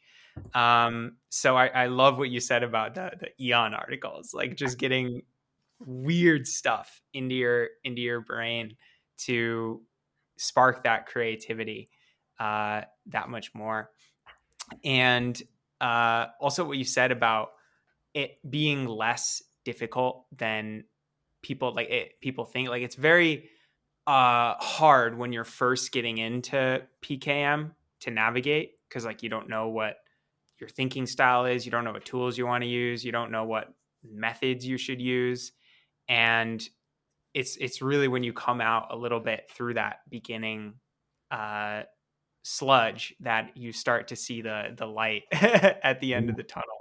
[0.53, 4.77] Um, so I, I love what you said about the, the Aeon articles, like just
[4.79, 5.23] getting
[5.79, 8.75] weird stuff into your into your brain
[9.17, 9.81] to
[10.37, 11.89] spark that creativity
[12.39, 13.91] uh, that much more.
[14.83, 15.39] And
[15.81, 17.49] uh, also, what you said about
[18.13, 20.85] it being less difficult than
[21.41, 22.69] people like it, people think.
[22.69, 23.49] Like it's very
[24.07, 29.67] uh, hard when you're first getting into PKM to navigate because like you don't know
[29.67, 29.97] what
[30.59, 33.31] your thinking style is, you don't know what tools you want to use, you don't
[33.31, 35.51] know what methods you should use
[36.09, 36.67] and
[37.33, 40.73] it's it's really when you come out a little bit through that beginning
[41.31, 41.83] uh,
[42.43, 46.78] sludge that you start to see the the light at the end of the tunnel.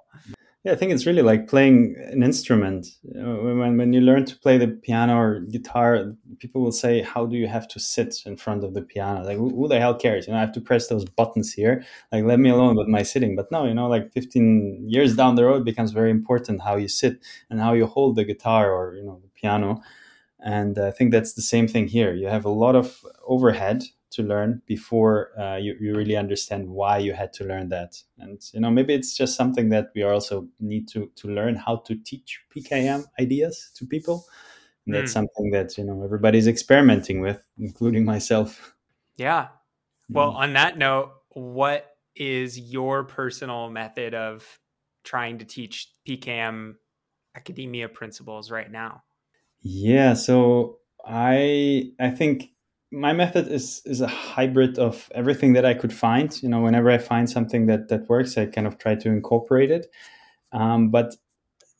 [0.65, 2.89] Yeah, I think it's really like playing an instrument.
[3.05, 7.37] When, when you learn to play the piano or guitar, people will say, How do
[7.37, 9.23] you have to sit in front of the piano?
[9.25, 10.27] Like, who, the hell cares?
[10.27, 11.85] You know, I have to press those buttons here.
[12.11, 13.37] Like, let me alone with my sitting.
[13.37, 16.89] But no, you know, like 15 years down the road, becomes very important how you
[16.89, 17.19] sit
[17.51, 19.81] and how you hold the guitar or, you know, the piano.
[20.41, 22.15] And I think that's the same thing here.
[22.15, 26.99] You have a lot of overhead to learn before uh, you, you really understand why
[26.99, 28.03] you had to learn that.
[28.19, 31.77] And you know maybe it's just something that we also need to to learn how
[31.87, 34.27] to teach pkm ideas to people.
[34.87, 35.15] And that's mm.
[35.15, 38.75] something that you know everybody's experimenting with including myself.
[39.17, 39.49] Yeah.
[40.09, 40.37] Well mm.
[40.37, 44.59] on that note what is your personal method of
[45.05, 46.75] trying to teach pkm
[47.37, 49.03] academia principles right now?
[49.61, 52.51] Yeah so i i think
[52.91, 56.41] my method is is a hybrid of everything that I could find.
[56.43, 59.71] You know, whenever I find something that that works, I kind of try to incorporate
[59.71, 59.87] it.
[60.53, 61.15] Um, but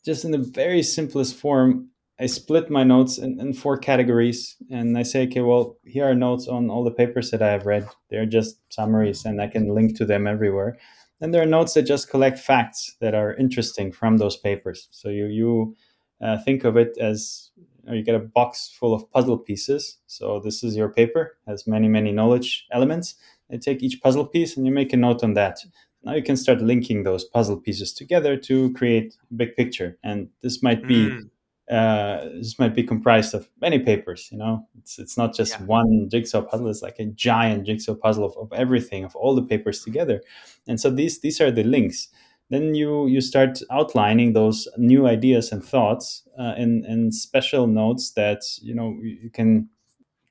[0.05, 4.97] just in the very simplest form, I split my notes in, in, four categories, and
[4.97, 7.87] I say, okay, well, here are notes on all the papers that I have read.
[8.09, 10.77] They're just summaries, and I can link to them everywhere.
[11.21, 14.87] And there are notes that just collect facts that are interesting from those papers.
[14.91, 15.75] So you you
[16.21, 17.51] uh, think of it as
[17.93, 19.97] you get a box full of puzzle pieces.
[20.07, 23.15] So this is your paper, has many, many knowledge elements.
[23.49, 25.59] You take each puzzle piece and you make a note on that.
[26.03, 29.97] Now you can start linking those puzzle pieces together to create a big picture.
[30.03, 31.29] And this might be mm.
[31.69, 34.29] uh, this might be comprised of many papers.
[34.31, 35.65] You know, it's it's not just yeah.
[35.65, 36.69] one jigsaw puzzle.
[36.69, 40.21] It's like a giant jigsaw puzzle of, of everything, of all the papers together.
[40.67, 42.07] And so these these are the links
[42.49, 48.11] then you you start outlining those new ideas and thoughts uh, in in special notes
[48.11, 49.69] that you know you can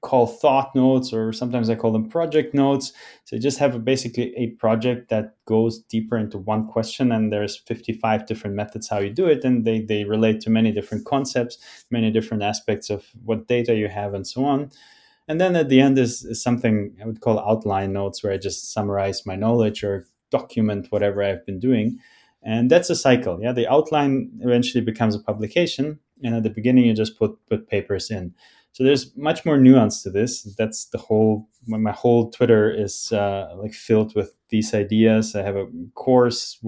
[0.00, 2.92] call thought notes or sometimes i call them project notes.
[3.24, 7.33] So you just have a, basically a project that goes deeper into one question and
[7.33, 11.04] there's 55 different methods how you do it and they, they relate to many different
[11.04, 11.59] concepts
[11.90, 14.70] many different aspects of what data you have and so on.
[15.26, 18.37] And then at the end is, is something i would call outline notes where i
[18.38, 21.99] just summarize my knowledge or document whatever I've been doing.
[22.43, 23.38] And that's a cycle.
[23.43, 27.69] Yeah, the outline eventually becomes a publication, and at the beginning you just put put
[27.69, 28.35] papers in.
[28.73, 30.43] So there's much more nuance to this.
[30.57, 31.49] That's the whole.
[31.67, 35.35] My whole Twitter is uh, like filled with these ideas.
[35.35, 36.64] I have a course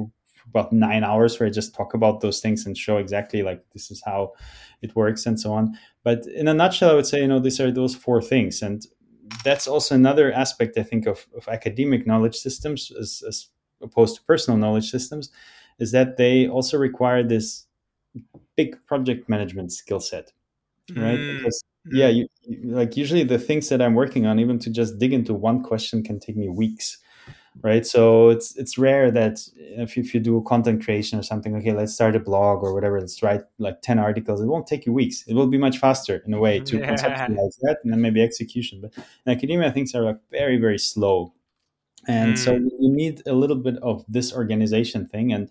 [0.48, 3.90] about nine hours where I just talk about those things and show exactly like this
[3.90, 4.32] is how
[4.82, 5.78] it works and so on.
[6.02, 8.82] But in a nutshell, I would say you know these are those four things, and
[9.44, 13.48] that's also another aspect I think of, of academic knowledge systems as, as
[13.82, 15.30] opposed to personal knowledge systems
[15.78, 17.66] is that they also require this
[18.56, 20.32] big project management skill set
[20.96, 21.36] right mm.
[21.38, 21.62] because
[21.92, 22.26] yeah you,
[22.64, 26.02] like usually the things that i'm working on even to just dig into one question
[26.02, 26.98] can take me weeks
[27.62, 27.86] right?
[27.86, 31.72] So it's it's rare that if you, if you do content creation or something okay
[31.72, 34.40] let's start a blog or whatever let's write like 10 articles.
[34.40, 35.24] It won't take you weeks.
[35.26, 36.90] It will be much faster in a way to yeah.
[36.90, 38.80] conceptualize that and then maybe execution.
[38.80, 38.92] But
[39.26, 41.34] in academia things are like very very slow.
[42.08, 42.38] And mm.
[42.38, 45.32] so you need a little bit of this organization thing.
[45.32, 45.50] And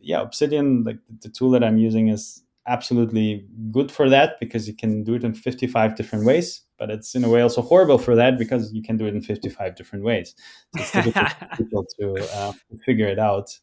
[0.00, 4.74] yeah obsidian like the tool that i'm using is absolutely good for that because you
[4.74, 8.14] can do it in 55 different ways but it's in a way also horrible for
[8.14, 10.34] that because you can do it in 55 different ways
[10.76, 12.52] so it's difficult for people to uh,
[12.84, 13.58] figure it out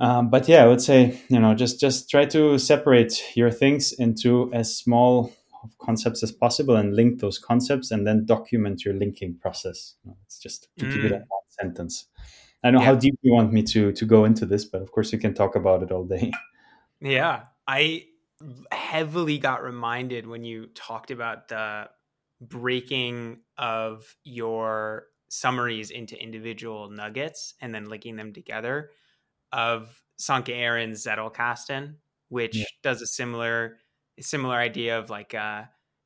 [0.00, 3.92] um, but yeah i would say you know just just try to separate your things
[3.92, 5.32] into as small
[5.80, 9.94] concepts as possible and link those concepts and then document your linking process
[10.26, 10.92] it's just to mm.
[10.92, 12.06] keep it in one sentence
[12.64, 12.86] I know yeah.
[12.86, 15.34] how deep you want me to to go into this, but of course you can
[15.34, 16.32] talk about it all day.
[17.00, 18.06] Yeah, I
[18.70, 21.88] heavily got reminded when you talked about the
[22.40, 28.90] breaking of your summaries into individual nuggets and then linking them together
[29.52, 31.94] of Sönke Ahrens' Zettelkasten,
[32.28, 32.64] which yeah.
[32.82, 33.78] does a similar
[34.18, 35.62] similar idea of like uh,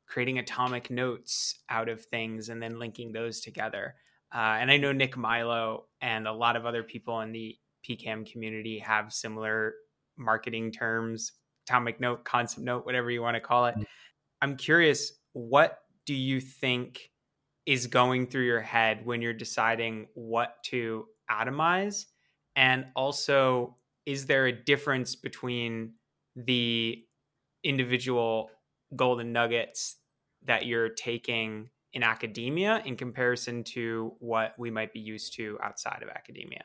[0.07, 3.95] creating atomic notes out of things and then linking those together.
[4.35, 7.57] Uh, and I know Nick Milo and a lot of other people in the
[7.89, 9.75] PKM community have similar
[10.17, 11.33] marketing terms,
[11.71, 13.75] atomic note, concept note, whatever you want to call it.
[13.75, 13.83] Mm-hmm.
[14.43, 17.11] I'm curious, what do you think
[17.67, 22.07] is going through your head when you're deciding what to atomize?
[22.57, 25.93] And also, is there a difference between
[26.35, 27.05] the
[27.63, 28.51] individual
[28.97, 29.97] golden nuggets
[30.45, 36.03] that you're taking in academia in comparison to what we might be used to outside
[36.03, 36.65] of academia?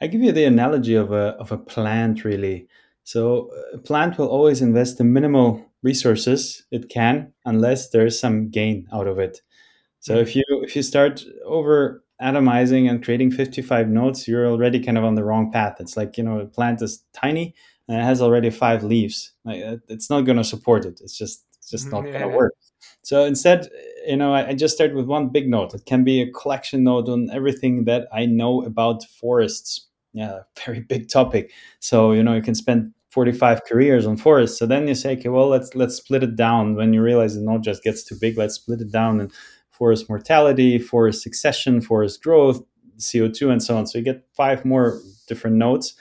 [0.00, 2.68] I give you the analogy of a of a plant really.
[3.04, 8.50] So a plant will always invest the minimal resources it can unless there is some
[8.50, 9.40] gain out of it.
[10.00, 10.22] So mm-hmm.
[10.22, 15.04] if you if you start over atomizing and creating 55 nodes, you're already kind of
[15.04, 15.76] on the wrong path.
[15.80, 17.54] It's like, you know, a plant is tiny
[17.88, 19.32] and it has already five leaves.
[19.44, 21.00] Like it's not going to support it.
[21.02, 22.18] It's just it's just not yeah.
[22.18, 22.54] going to work.
[23.02, 23.68] So instead,
[24.06, 25.74] you know, I, I just start with one big note.
[25.74, 29.88] It can be a collection note on everything that I know about forests.
[30.12, 31.52] Yeah, very big topic.
[31.80, 34.58] So you know, you can spend 45 careers on forests.
[34.58, 36.74] So then you say, okay, well, let's let's split it down.
[36.74, 39.32] When you realize it not just gets too big, let's split it down and
[39.70, 42.62] forest mortality, forest succession, forest growth,
[42.98, 43.86] CO2, and so on.
[43.86, 45.94] So you get five more different nodes.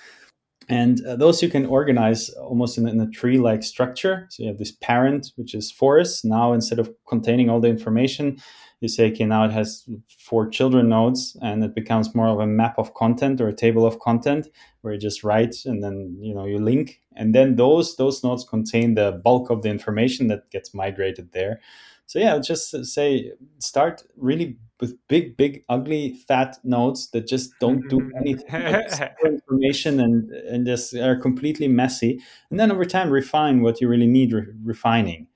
[0.67, 4.27] And uh, those you can organize almost in, in a tree like structure.
[4.29, 6.23] So you have this parent, which is forest.
[6.23, 8.37] Now, instead of containing all the information,
[8.81, 12.47] you say, okay, now it has four children nodes and it becomes more of a
[12.47, 14.47] map of content or a table of content
[14.81, 17.01] where you just write and then, you know, you link.
[17.15, 21.59] And then those, those nodes contain the bulk of the information that gets migrated there.
[22.05, 27.87] So yeah, just say, start really with big, big, ugly, fat nodes that just don't
[27.89, 28.81] do anything,
[29.25, 32.19] information and and just are completely messy.
[32.49, 35.27] And then over time, refine what you really need re- refining,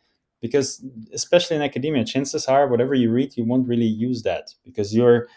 [0.43, 4.93] because especially in academia, chances are whatever you read, you won't really use that because
[4.93, 5.29] you're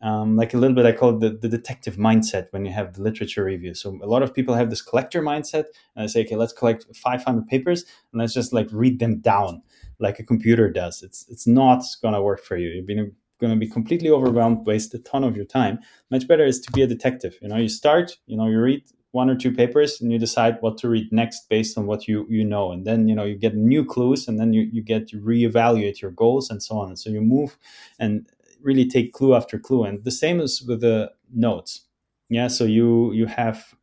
[0.00, 0.86] um, like a little bit.
[0.86, 3.74] I call it the, the detective mindset when you have the literature review.
[3.74, 5.64] So a lot of people have this collector mindset,
[5.96, 9.60] and I say, okay, let's collect 500 papers and let's just like read them down
[9.98, 11.02] like a computer does.
[11.02, 12.68] It's it's not gonna work for you.
[12.86, 13.10] you're
[13.50, 15.80] to be completely overwhelmed, waste a ton of your time.
[16.12, 17.36] Much better is to be a detective.
[17.42, 18.84] You know, you start, you know, you read
[19.14, 22.26] one or two papers and you decide what to read next based on what you
[22.28, 22.72] you know.
[22.72, 26.00] And then you know you get new clues and then you, you get to reevaluate
[26.02, 26.88] your goals and so on.
[26.88, 27.56] And so you move
[28.00, 28.28] and
[28.60, 29.84] really take clue after clue.
[29.84, 31.82] And the same is with the notes.
[32.28, 33.74] Yeah so you you have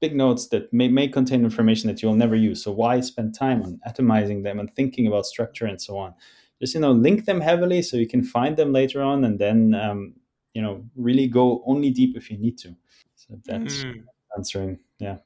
[0.00, 2.62] big notes that may, may contain information that you'll never use.
[2.62, 6.14] So why spend time on atomizing them and thinking about structure and so on?
[6.60, 9.74] Just you know link them heavily so you can find them later on and then
[9.74, 10.14] um,
[10.54, 12.74] you know really go only deep if you need to.
[13.16, 14.04] So that's mm.
[14.36, 14.78] Answering.
[14.98, 15.18] Yeah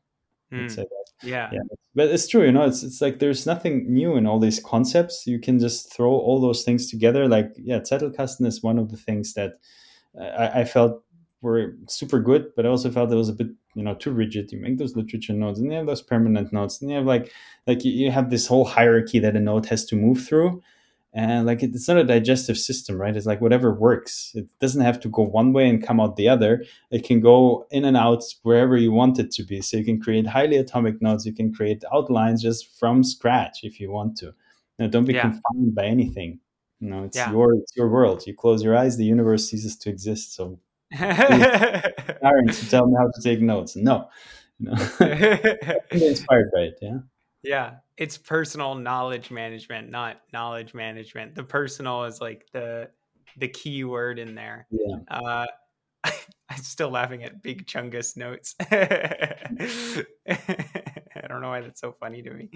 [0.53, 0.87] mm.
[1.23, 1.51] yeah.
[1.53, 1.61] Yeah
[1.95, 5.27] but it's true you know it's, it's like there's nothing new in all these concepts.
[5.27, 7.29] You can just throw all those things together.
[7.29, 9.59] Like yeah Zettelkasten is one of the things that
[10.19, 11.05] I, I felt
[11.43, 14.53] were super good, but I also felt it was a bit, you know, too rigid.
[14.53, 17.33] You make those literature notes and you have those permanent notes and you have like,
[17.67, 20.63] like you, you have this whole hierarchy that a note has to move through,
[21.13, 23.17] and like it's not a digestive system right?
[23.17, 24.31] It's like whatever works.
[24.35, 26.65] It doesn't have to go one way and come out the other.
[26.91, 29.61] It can go in and out wherever you want it to be.
[29.61, 31.27] So you can create highly atomic nodes.
[31.27, 34.33] You can create outlines just from scratch if you want to.
[34.79, 35.23] Now don't be yeah.
[35.23, 36.39] confined by anything.
[36.79, 37.31] You know it's yeah.
[37.33, 38.25] your it's your world.
[38.27, 40.35] You close your eyes the universe ceases to exist.
[40.35, 40.61] So
[40.93, 43.75] parents to tell me how to take notes.
[43.75, 44.09] No.
[44.61, 44.73] No.
[45.91, 46.99] Inspired by it yeah
[47.43, 51.35] yeah it's personal knowledge management, not knowledge management.
[51.35, 52.89] The personal is like the
[53.37, 54.67] the key word in there.
[54.71, 54.97] Yeah.
[55.09, 55.47] Uh,
[56.05, 58.55] I'm still laughing at Big Chungus notes.
[58.71, 60.07] I
[61.29, 62.49] don't know why that's so funny to me.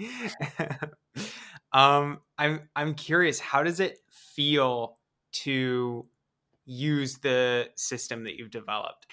[1.71, 3.39] um, I'm I'm curious.
[3.39, 4.97] How does it feel
[5.43, 6.07] to
[6.65, 9.05] use the system that you've developed?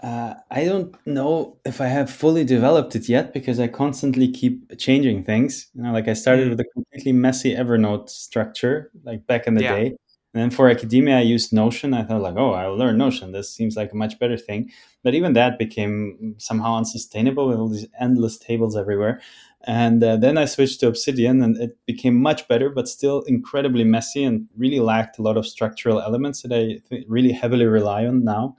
[0.00, 4.78] Uh, I don't know if I have fully developed it yet because I constantly keep
[4.78, 5.68] changing things.
[5.74, 6.50] You know, like I started mm.
[6.50, 9.74] with a completely messy Evernote structure, like back in the yeah.
[9.74, 9.86] day.
[10.34, 11.94] And then for academia, I used Notion.
[11.94, 13.32] I thought like, oh, I'll learn Notion.
[13.32, 14.70] This seems like a much better thing.
[15.02, 19.22] But even that became somehow unsustainable with all these endless tables everywhere.
[19.66, 23.82] And uh, then I switched to Obsidian, and it became much better, but still incredibly
[23.82, 28.04] messy and really lacked a lot of structural elements that I th- really heavily rely
[28.04, 28.56] on now.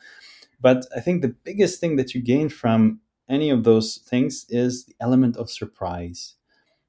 [0.60, 4.86] But I think the biggest thing that you gain from any of those things is
[4.86, 6.36] the element of surprise.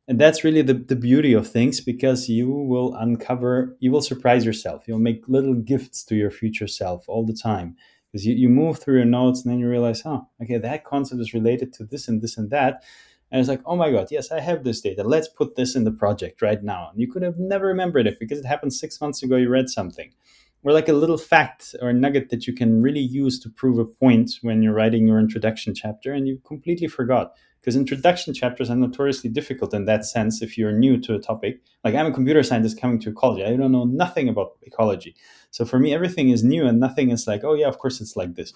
[0.07, 4.47] And that's really the, the beauty of things because you will uncover, you will surprise
[4.47, 4.85] yourself.
[4.89, 7.77] You'll make little gifts to your future self all the time.
[8.11, 11.21] Because you, you move through your notes and then you realize, oh, okay, that concept
[11.21, 12.83] is related to this and this and that.
[13.31, 15.03] And it's like, oh my God, yes, I have this data.
[15.03, 16.89] Let's put this in the project right now.
[16.91, 19.37] And you could have never remembered it because it happened six months ago.
[19.37, 20.15] You read something
[20.64, 23.85] or like a little fact or nugget that you can really use to prove a
[23.85, 27.33] point when you're writing your introduction chapter and you completely forgot.
[27.61, 31.61] Because introduction chapters are notoriously difficult in that sense if you're new to a topic.
[31.85, 35.14] Like i'm a computer scientist coming to ecology i don't know nothing about ecology.
[35.51, 38.16] So for me everything is new and nothing is like oh yeah of course it's
[38.16, 38.53] like this.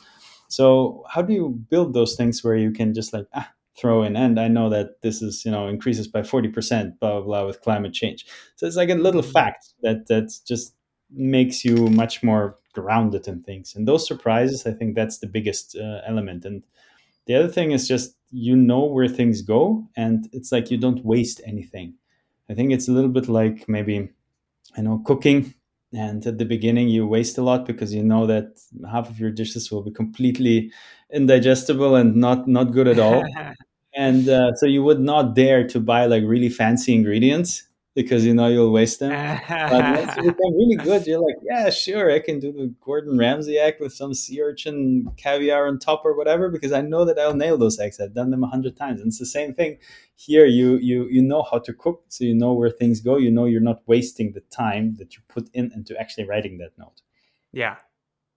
[0.48, 4.16] So how do you build those things where you can just like ah throw in
[4.16, 7.60] and i know that this is you know increases by 40% blah blah blah with
[7.62, 8.27] climate change.
[8.56, 9.33] So it's like a little mm-hmm.
[9.33, 10.74] fact that that's just
[11.15, 13.75] makes you much more grounded in things.
[13.75, 16.44] And those surprises, I think that's the biggest uh, element.
[16.44, 16.63] And
[17.27, 21.04] the other thing is just you know where things go, and it's like you don't
[21.04, 21.94] waste anything.
[22.48, 24.10] I think it's a little bit like maybe,
[24.77, 25.54] I know, cooking.
[25.94, 28.58] And at the beginning, you waste a lot because you know that
[28.90, 30.73] half of your dishes will be completely
[31.13, 33.23] indigestible and not not good at all.
[33.94, 38.32] and uh, so you would not dare to buy like really fancy ingredients because you
[38.32, 39.10] know you'll waste them.
[39.48, 43.18] but once you become really good, you're like, yeah, sure, I can do the Gordon
[43.18, 47.18] Ramsay act with some sea urchin caviar on top or whatever because I know that
[47.18, 48.00] I'll nail those eggs.
[48.00, 49.78] I've done them a hundred times, and it's the same thing
[50.14, 50.46] here.
[50.46, 53.16] You you you know how to cook, so you know where things go.
[53.16, 56.78] You know you're not wasting the time that you put in into actually writing that
[56.78, 57.02] note.
[57.52, 57.76] Yeah.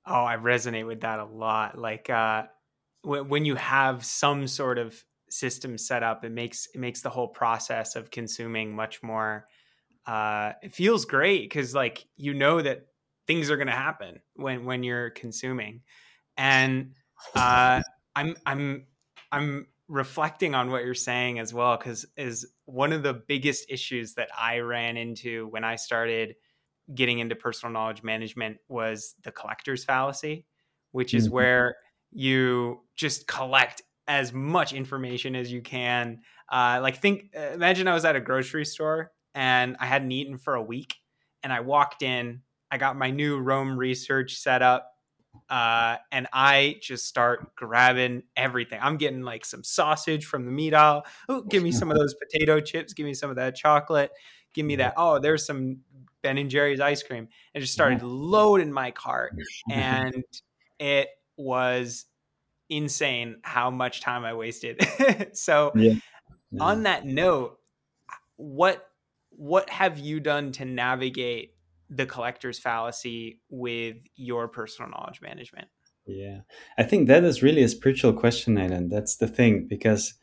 [0.05, 1.79] Oh, I resonate with that a lot.
[1.79, 2.43] Like uh,
[3.03, 7.27] when you have some sort of system set up it makes it makes the whole
[7.27, 9.45] process of consuming much more
[10.05, 12.85] uh it feels great because like you know that
[13.27, 15.81] things are going to happen when when you're consuming
[16.37, 16.91] and
[17.35, 17.81] uh
[18.15, 18.85] i'm i'm
[19.31, 24.13] i'm reflecting on what you're saying as well because is one of the biggest issues
[24.13, 26.35] that i ran into when i started
[26.93, 30.45] getting into personal knowledge management was the collector's fallacy
[30.91, 31.35] which is mm-hmm.
[31.35, 31.75] where
[32.11, 36.21] you just collect as much information as you can.
[36.49, 40.37] Uh, like think, uh, imagine I was at a grocery store and I hadn't eaten
[40.37, 40.95] for a week,
[41.43, 42.41] and I walked in.
[42.71, 44.91] I got my new Roam Research set up,
[45.49, 48.79] uh, and I just start grabbing everything.
[48.81, 51.05] I'm getting like some sausage from the meat aisle.
[51.27, 52.93] Oh, give me some of those potato chips.
[52.93, 54.11] Give me some of that chocolate.
[54.53, 54.93] Give me that.
[54.95, 55.79] Oh, there's some
[56.23, 57.27] Ben and Jerry's ice cream.
[57.53, 59.35] And just started loading my cart,
[59.71, 60.23] and
[60.79, 62.05] it was
[62.69, 64.79] insane how much time I wasted.
[65.33, 65.93] so yeah.
[66.51, 66.63] Yeah.
[66.63, 67.57] on that note,
[68.37, 68.87] what
[69.29, 71.51] what have you done to navigate
[71.89, 75.67] the collector's fallacy with your personal knowledge management?
[76.05, 76.41] Yeah.
[76.77, 78.89] I think that is really a spiritual question, Aidan.
[78.89, 80.13] That's the thing because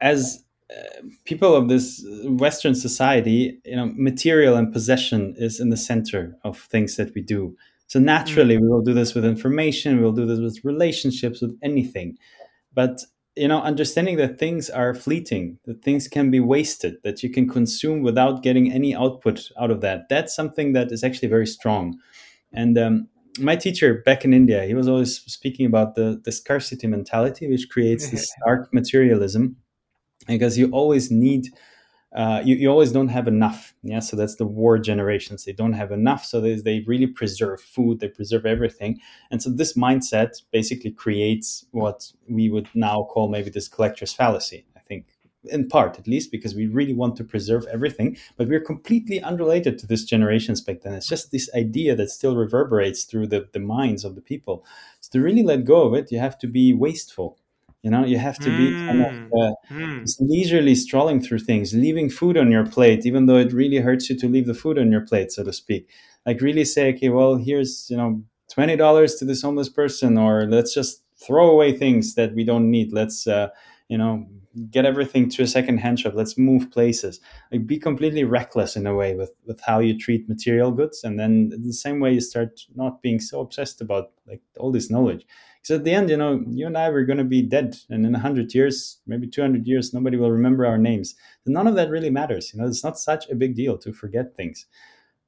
[0.00, 5.76] as uh, people of this western society you know material and possession is in the
[5.76, 7.56] center of things that we do
[7.86, 12.18] so naturally, we will do this with information, we'll do this with relationships, with anything.
[12.74, 13.00] But
[13.36, 17.48] you know, understanding that things are fleeting, that things can be wasted, that you can
[17.48, 20.08] consume without getting any output out of that.
[20.08, 21.98] That's something that is actually very strong.
[22.52, 23.08] And um,
[23.38, 27.68] my teacher back in India, he was always speaking about the, the scarcity mentality, which
[27.68, 29.56] creates this dark materialism,
[30.26, 31.48] because you always need
[32.16, 33.74] uh, you, you always don't have enough.
[33.82, 35.44] Yeah, so that's the war generations.
[35.44, 39.00] They don't have enough, so they, they really preserve food, they preserve everything,
[39.30, 44.64] and so this mindset basically creates what we would now call maybe this collector's fallacy.
[44.74, 45.06] I think,
[45.44, 49.78] in part at least, because we really want to preserve everything, but we're completely unrelated
[49.78, 50.94] to this generations back then.
[50.94, 54.64] It's just this idea that still reverberates through the, the minds of the people.
[55.00, 57.38] So to really let go of it, you have to be wasteful
[57.86, 60.16] you know, you have to be kind of mm, uh, mm.
[60.18, 64.18] leisurely strolling through things, leaving food on your plate, even though it really hurts you
[64.18, 65.88] to leave the food on your plate, so to speak.
[66.26, 70.46] Like really say, okay, well, here's you know twenty dollars to this homeless person, or
[70.46, 72.92] let's just throw away things that we don't need.
[72.92, 73.50] Let's uh,
[73.86, 74.26] you know
[74.68, 76.14] get everything to a second hand shop.
[76.16, 77.20] Let's move places.
[77.52, 81.20] Like be completely reckless in a way with with how you treat material goods, and
[81.20, 85.24] then the same way you start not being so obsessed about like all this knowledge
[85.66, 88.06] because at the end, you know, you and I were going to be dead, and
[88.06, 91.14] in hundred years, maybe two hundred years, nobody will remember our names.
[91.44, 92.52] none of that really matters.
[92.52, 94.66] You know, it's not such a big deal to forget things.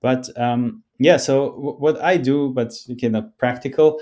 [0.00, 4.00] But um, yeah, so w- what I do, but okay, not practical.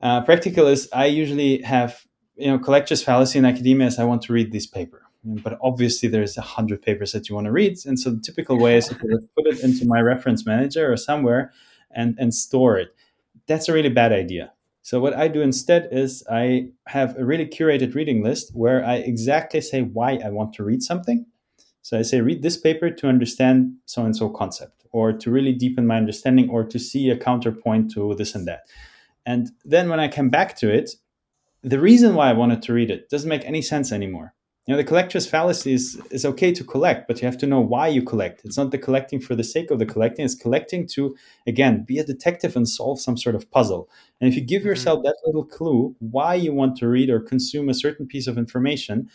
[0.00, 2.04] Uh, practical is I usually have
[2.36, 6.08] you know collector's fallacy in academia is I want to read this paper but obviously
[6.08, 8.88] there's a hundred papers that you want to read and so the typical way is
[8.88, 11.52] to put it into my reference manager or somewhere
[11.92, 12.94] and and store it
[13.46, 14.52] that's a really bad idea
[14.84, 18.96] so what I do instead is I have a really curated reading list where I
[18.96, 21.24] exactly say why I want to read something.
[21.80, 25.54] So I say read this paper to understand so and so concept or to really
[25.54, 28.68] deepen my understanding or to see a counterpoint to this and that.
[29.24, 30.90] And then when I come back to it,
[31.62, 34.34] the reason why I wanted to read it doesn't make any sense anymore
[34.66, 37.60] you know the collector's fallacy is, is okay to collect but you have to know
[37.60, 38.44] why you collect.
[38.44, 41.14] It's not the collecting for the sake of the collecting it's collecting to
[41.46, 43.90] again be a detective and solve some sort of puzzle.
[44.20, 44.68] And if you give mm-hmm.
[44.68, 48.38] yourself that little clue why you want to read or consume a certain piece of
[48.38, 49.10] information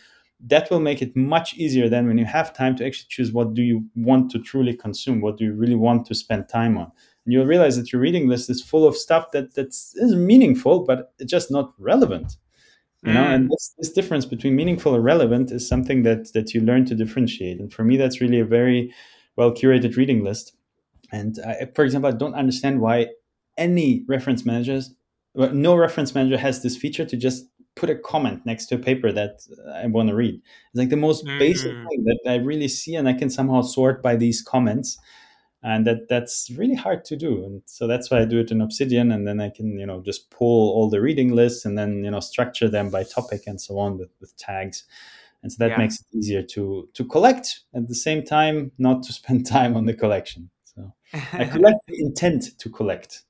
[0.46, 3.52] that will make it much easier than when you have time to actually choose what
[3.52, 6.90] do you want to truly consume what do you really want to spend time on.
[7.26, 10.84] And you'll realize that your reading list is full of stuff that that's is meaningful
[10.84, 12.36] but it's just not relevant
[13.02, 13.50] you know and mm.
[13.50, 17.58] this, this difference between meaningful and relevant is something that that you learn to differentiate
[17.58, 18.92] and for me that's really a very
[19.36, 20.54] well curated reading list
[21.12, 23.08] and I, for example i don't understand why
[23.56, 24.94] any reference managers
[25.34, 27.46] well, no reference manager has this feature to just
[27.76, 29.40] put a comment next to a paper that
[29.74, 31.38] i want to read it's like the most mm-hmm.
[31.38, 31.88] basic mm.
[31.88, 34.98] thing that i really see and i can somehow sort by these comments
[35.62, 38.60] and that that's really hard to do and so that's why i do it in
[38.60, 42.02] obsidian and then i can you know just pull all the reading lists and then
[42.02, 44.84] you know structure them by topic and so on with, with tags
[45.42, 45.78] and so that Yeah.
[45.78, 49.86] makes it easier to to collect at the same time, not to spend time on
[49.86, 50.50] the collection.
[50.64, 50.92] So
[51.32, 53.24] I collect the intent to collect.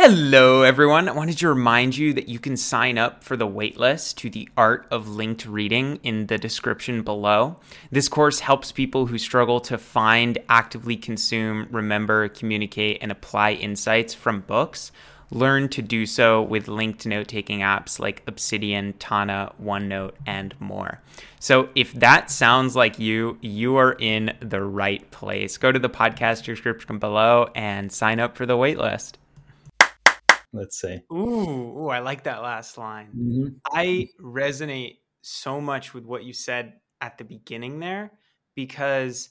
[0.00, 1.08] Hello, everyone.
[1.08, 4.48] I wanted to remind you that you can sign up for the waitlist to the
[4.56, 7.56] Art of Linked Reading in the description below.
[7.90, 14.14] This course helps people who struggle to find, actively consume, remember, communicate, and apply insights
[14.14, 14.92] from books.
[15.32, 21.02] Learn to do so with linked note taking apps like Obsidian, Tana, OneNote, and more.
[21.40, 25.56] So, if that sounds like you, you are in the right place.
[25.56, 29.14] Go to the podcast description below and sign up for the waitlist.
[30.52, 31.02] Let's say.
[31.12, 33.14] Ooh, ooh, I like that last line.
[33.16, 33.60] Mhm.
[33.66, 38.18] I resonate so much with what you said at the beginning there
[38.54, 39.30] because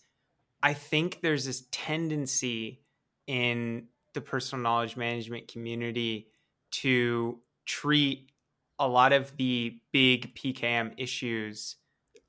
[0.63, 2.86] I think there's this tendency
[3.28, 6.32] in the personal knowledge management community
[6.72, 8.32] to treat
[8.80, 11.78] a lot of the big PKM issues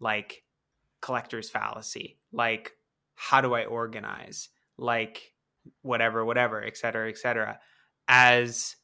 [0.01, 0.45] like
[1.01, 2.75] collector's fallacy, like
[3.17, 5.35] how do I organize, like
[5.83, 7.61] whatever, whatever, et cetera, et cetera,
[8.09, 8.77] as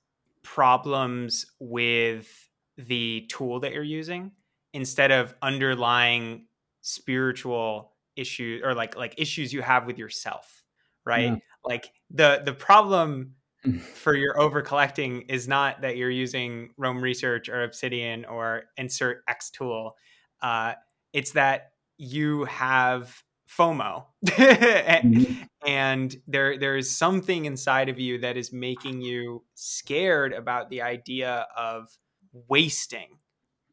[0.43, 4.33] problems with the tool that you're using
[4.72, 6.47] instead of underlying
[6.83, 10.64] spiritual issues or like like issues you have with yourself
[11.05, 11.37] right Yeah.
[11.64, 13.35] like the the problem
[13.66, 13.81] Mm.
[13.95, 19.22] for your over collecting is not that you're using Roam Research or Obsidian or insert
[19.27, 19.97] X tool.
[20.43, 20.75] Uh,
[21.14, 23.22] it's that you have
[23.57, 24.07] FOMO,
[24.38, 25.48] and, Mhm.
[25.66, 30.82] and there there is something inside of you that is making you scared about the
[30.82, 31.88] idea of
[32.32, 33.18] wasting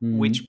[0.03, 0.17] Mhm.
[0.19, 0.43] which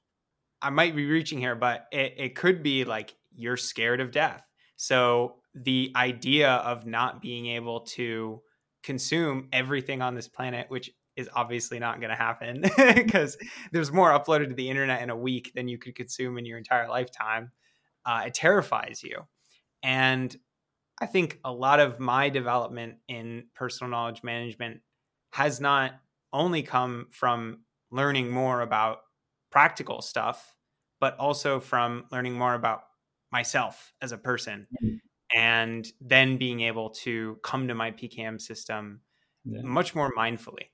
[0.62, 4.44] I might be reaching here, but it, it could be like you're scared of death.
[4.76, 8.42] So the idea of not being able to
[8.82, 12.62] consume everything on this planet, which is obviously not going to happen
[12.94, 13.36] because
[13.72, 16.58] there's more uploaded to the internet in a week than you could consume in your
[16.58, 17.52] entire lifetime,
[18.06, 19.26] uh, it terrifies you.
[19.82, 20.36] And
[21.00, 24.80] I think a lot of my development in personal knowledge management
[25.32, 25.94] has not
[26.32, 29.00] only come from learning more about
[29.50, 30.56] practical stuff,
[31.00, 32.84] but also from learning more about
[33.32, 35.00] myself as a person Mm.
[35.34, 39.02] and then being able to come to my PKM system
[39.44, 39.62] Yeah.
[39.62, 40.68] much more mindfully.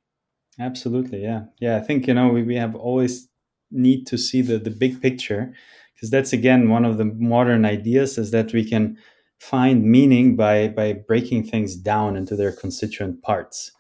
[0.59, 1.76] Absolutely, yeah, yeah.
[1.76, 3.29] I think you know we, we have always
[3.70, 5.55] need to see the the big picture
[5.99, 8.96] because that's again one of the modern ideas is that we can
[9.40, 13.72] find meaning by by breaking things down into their constituent parts,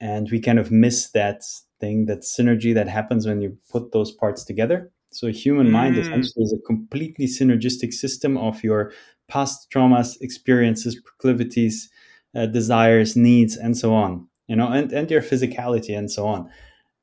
[0.00, 1.42] and we kind of miss that
[1.80, 4.90] thing that synergy that happens when you put those parts together.
[5.12, 6.00] So a human mind Mm.
[6.00, 8.92] essentially is a completely synergistic system of your
[9.28, 11.90] past traumas, experiences, proclivities,
[12.34, 14.26] uh, desires, needs, and so on.
[14.48, 16.50] You know, and, and your physicality and so on.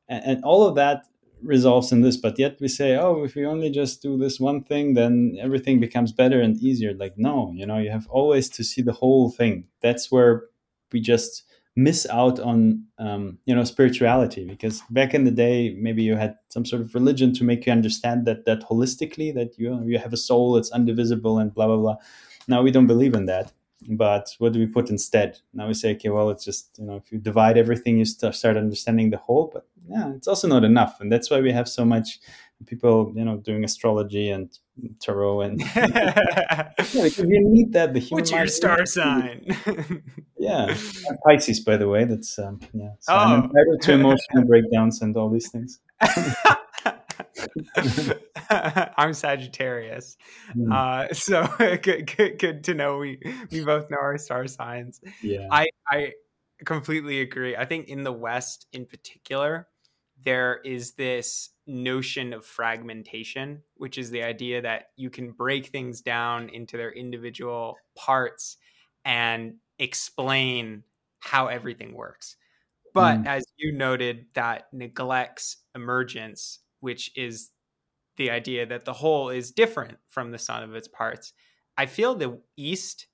[0.07, 1.05] And, and all of that
[1.42, 4.64] resolves in this, but yet we say, oh, if we only just do this one
[4.64, 6.94] thing, then everything becomes better and easier.
[6.94, 9.66] Like, no, you know, you have always to see the whole thing.
[9.82, 10.46] That's where
[10.92, 11.44] we just
[11.76, 16.36] miss out on um, you know spirituality because back in the day maybe you had
[16.50, 20.12] some sort of religion to make you understand that that holistically that you you have
[20.12, 21.96] a soul that's undivisible and blah blah blah
[22.48, 23.54] now we don't believe in that
[23.88, 26.98] but what do we put instead now we say okay well it's just you know
[26.98, 31.00] if you divide everything you start understanding the whole but yeah it's also not enough
[31.02, 32.20] and that's why we have so much
[32.66, 34.60] people you know doing astrology and
[35.02, 39.46] tarot and yeah, because you need that the human What's your star sign?
[40.38, 40.66] yeah
[41.10, 43.18] I'm Pisces by the way that's um, yeah so Oh.
[43.18, 45.80] I'm entitled to emotional breakdowns and all these things
[48.98, 50.18] I'm Sagittarius.
[50.56, 51.48] Mm, Uh, so
[51.82, 53.20] good, good, good to know we
[53.52, 55.02] we both know our star signs.
[55.22, 56.14] yeah I I
[56.66, 57.56] completely agree.
[57.56, 59.68] I think in the West, in particular,
[60.22, 66.01] there is this notion of fragmentation, which is the idea that you can break things
[66.01, 68.57] down into their individual parts
[69.05, 70.84] and explain
[71.20, 72.36] how everything works.
[72.93, 73.26] But Mm.
[73.28, 77.51] as you noted, that neglects emergence, which is
[78.17, 81.34] the idea that the whole is different from the sum of its parts.
[81.78, 83.07] I feel the East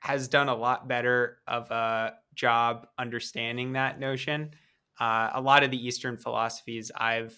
[0.00, 4.54] has done a lot better of a job understanding that notion.
[5.00, 7.34] Uh, a lot of the Eastern philosophies I've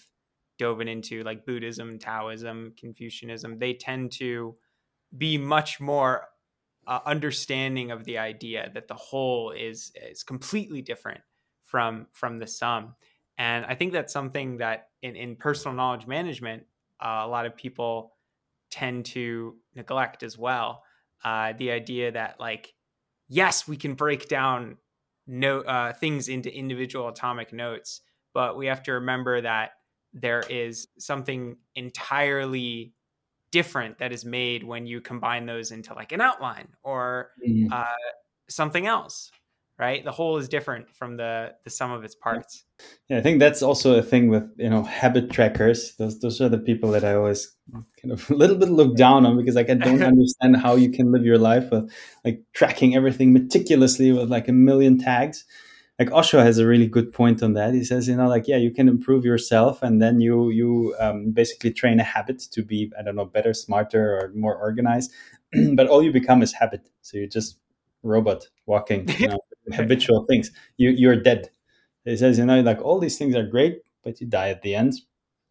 [0.57, 4.55] dove into, like Buddhism, Taoism, Confucianism, they tend to
[5.17, 6.27] be much more
[6.87, 11.21] uh, understanding of the idea that the whole is is completely different
[11.63, 12.95] from from the sum.
[13.37, 16.63] And I think that's something that in, in personal knowledge management,
[16.99, 18.15] uh, a lot of people
[18.71, 20.83] tend to neglect as well.
[21.23, 22.73] Uh, the idea that like,
[23.27, 24.77] yes, we can break down
[25.27, 28.01] no uh, things into individual atomic notes,
[28.33, 29.71] but we have to remember that
[30.13, 32.93] there is something entirely
[33.51, 37.71] different that is made when you combine those into like an outline or mm.
[37.71, 37.85] uh,
[38.49, 39.31] something else
[39.79, 42.65] right the whole is different from the the sum of its parts
[43.09, 46.49] yeah i think that's also a thing with you know habit trackers those those are
[46.49, 47.55] the people that i always
[48.01, 50.89] kind of a little bit look down on because like i don't understand how you
[50.89, 51.91] can live your life with
[52.25, 55.45] like tracking everything meticulously with like a million tags
[55.99, 57.73] like Osho has a really good point on that.
[57.73, 61.31] He says, you know, like yeah, you can improve yourself, and then you you um,
[61.31, 65.11] basically train a habit to be I don't know better, smarter, or more organized.
[65.73, 66.87] but all you become is habit.
[67.01, 67.57] So you're just
[68.03, 69.39] robot walking, you know,
[69.73, 70.51] habitual things.
[70.77, 71.49] You you're dead.
[72.05, 74.75] He says, you know, like all these things are great, but you die at the
[74.75, 74.93] end,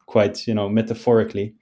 [0.06, 1.54] quite you know metaphorically.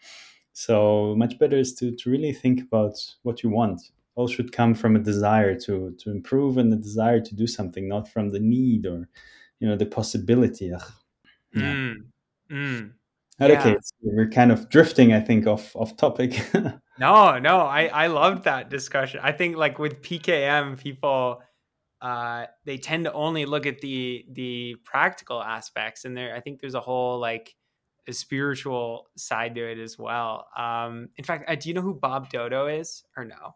[0.52, 3.80] So much better is to to really think about what you want
[4.16, 7.88] all should come from a desire to to improve and the desire to do something,
[7.88, 9.08] not from the need or
[9.60, 10.72] you know the possibility.
[10.72, 10.92] Ugh.
[11.54, 11.62] Yeah.
[11.62, 11.94] Mm.
[12.50, 12.92] Mm.
[13.40, 13.76] Okay, yeah.
[13.82, 16.40] so we're kind of drifting, I think, off off topic.
[16.98, 19.20] no, no, I I loved that discussion.
[19.22, 21.42] I think like with PKM, people
[22.04, 26.60] uh, they tend to only look at the the practical aspects, and there I think
[26.60, 27.56] there's a whole like
[28.06, 30.46] a spiritual side to it as well.
[30.54, 33.54] Um, in fact, uh, do you know who Bob Doto is, or no?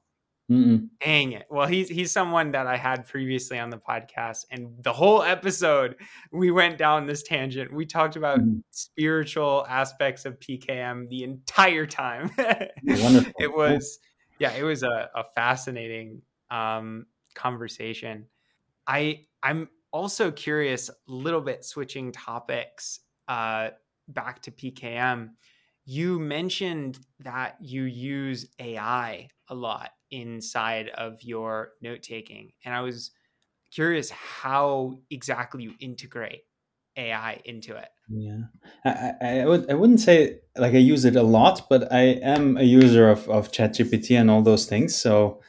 [0.51, 0.89] Mm-mm.
[1.05, 1.45] Dang it.
[1.51, 5.97] Well, he's he's someone that I had previously on the podcast, and the whole episode
[6.33, 7.71] we went down this tangent.
[7.71, 8.61] We talked about mm-hmm.
[8.71, 12.31] spiritual aspects of PKM the entire time.
[12.39, 13.99] it was,
[14.39, 18.25] yeah, it was a, a fascinating um, conversation.
[18.89, 23.71] I I'm also curious, a little bit switching topics uh,
[24.09, 25.31] back to PKM.
[25.85, 32.53] You mentioned that you use AI a lot inside of your note taking.
[32.65, 33.11] And I was
[33.73, 36.43] curious how exactly you integrate
[36.97, 37.89] AI into it.
[38.11, 38.41] Yeah,
[38.85, 42.57] I, I, would I wouldn't say like I use it a lot, but I am
[42.57, 44.97] a user of of ChatGPT and all those things.
[44.97, 45.41] So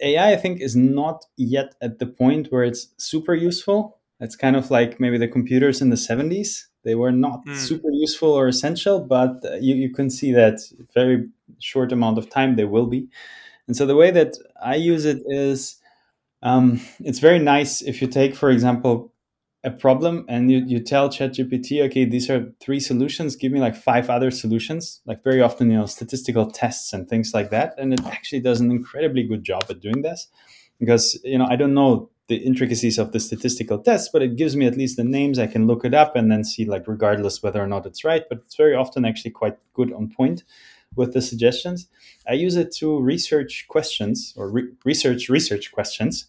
[0.00, 3.98] AI, I think, is not yet at the point where it's super useful.
[4.20, 6.68] It's kind of like maybe the computers in the seventies.
[6.84, 7.56] They were not mm.
[7.56, 10.60] super useful or essential, but you, you can see that
[10.94, 11.28] very
[11.58, 13.08] short amount of time they will be.
[13.66, 15.76] And so the way that I use it is
[16.42, 19.12] um, it's very nice if you take, for example,
[19.66, 23.74] a problem and you, you tell ChatGPT, okay, these are three solutions, give me like
[23.74, 27.74] five other solutions, like very often, you know, statistical tests and things like that.
[27.76, 30.28] And it actually does an incredibly good job at doing this
[30.78, 34.54] because, you know, I don't know the intricacies of the statistical tests, but it gives
[34.54, 35.38] me at least the names.
[35.38, 38.24] I can look it up and then see, like, regardless whether or not it's right.
[38.28, 40.44] But it's very often actually quite good on point
[40.94, 41.88] with the suggestions.
[42.28, 46.26] I use it to research questions or re- research research questions.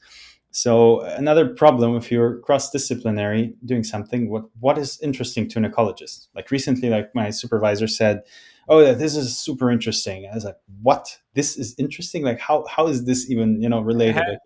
[0.58, 6.30] So another problem if you're cross-disciplinary doing something, what what is interesting to an ecologist?
[6.34, 8.24] Like recently, like my supervisor said,
[8.68, 11.20] "Oh, this is super interesting." I was like, "What?
[11.36, 12.24] This is interesting?
[12.24, 14.40] Like how how is this even you know related?"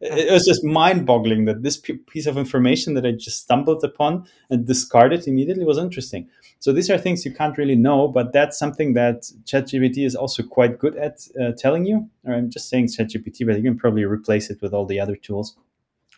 [0.00, 1.76] It was just mind-boggling that this
[2.08, 6.28] piece of information that I just stumbled upon and discarded immediately was interesting.
[6.58, 10.42] So these are things you can't really know, but that's something that ChatGPT is also
[10.42, 12.08] quite good at uh, telling you.
[12.24, 15.16] Or I'm just saying ChatGPT, but you can probably replace it with all the other
[15.16, 15.56] tools.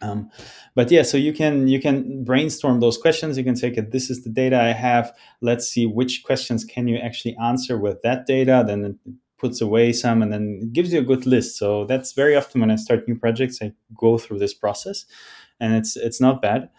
[0.00, 0.30] Um,
[0.74, 3.38] but yeah, so you can you can brainstorm those questions.
[3.38, 5.14] You can say, okay, this is the data I have.
[5.40, 8.64] Let's see which questions can you actually answer with that data.
[8.66, 8.98] Then
[9.42, 11.58] puts away some, and then it gives you a good list.
[11.58, 15.04] So that's very often when I start new projects, I go through this process,
[15.60, 16.70] and it's it's not bad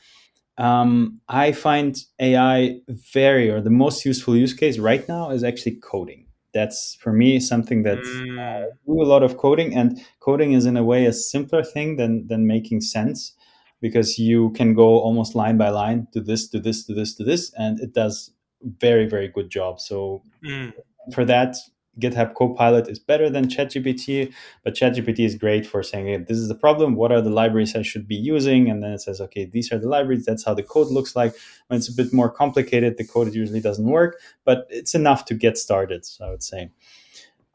[0.58, 5.78] um, I find AI very, or the most useful use case right now is actually
[5.78, 6.28] coding.
[6.54, 8.40] That's for me something that mm.
[8.40, 11.96] uh, do a lot of coding, and coding is in a way a simpler thing
[11.96, 13.34] than than making sense
[13.82, 17.24] because you can go almost line by line to this, to this, to this, to
[17.24, 18.32] this, and it does
[18.80, 19.80] very very good job.
[19.80, 20.72] So mm.
[21.12, 21.56] for that,
[22.00, 24.34] GitHub Copilot is better than ChatGPT,
[24.64, 26.96] but ChatGPT is great for saying, hey, this is the problem.
[26.96, 28.70] What are the libraries I should be using?
[28.70, 30.26] And then it says, okay, these are the libraries.
[30.26, 31.36] That's how the code looks like.
[31.68, 35.34] When it's a bit more complicated, the code usually doesn't work, but it's enough to
[35.34, 36.72] get started, so I would say.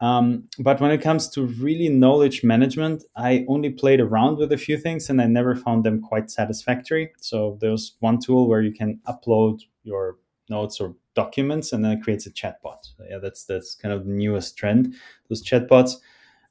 [0.01, 4.57] Um, but when it comes to really knowledge management, I only played around with a
[4.57, 7.11] few things and I never found them quite satisfactory.
[7.19, 10.15] So there's one tool where you can upload your
[10.49, 12.79] notes or documents and then it creates a chatbot.
[12.83, 14.95] So yeah, that's that's kind of the newest trend.
[15.27, 15.93] Those chatbots.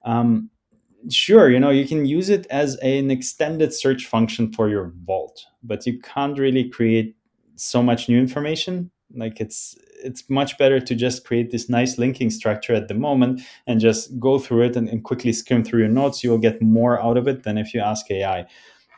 [0.04, 0.50] Um,
[1.10, 5.46] sure, you know you can use it as an extended search function for your vault,
[5.62, 7.16] but you can't really create
[7.56, 8.90] so much new information.
[9.14, 13.40] Like it's it's much better to just create this nice linking structure at the moment
[13.66, 16.22] and just go through it and, and quickly skim through your notes.
[16.22, 18.46] You'll get more out of it than if you ask AI.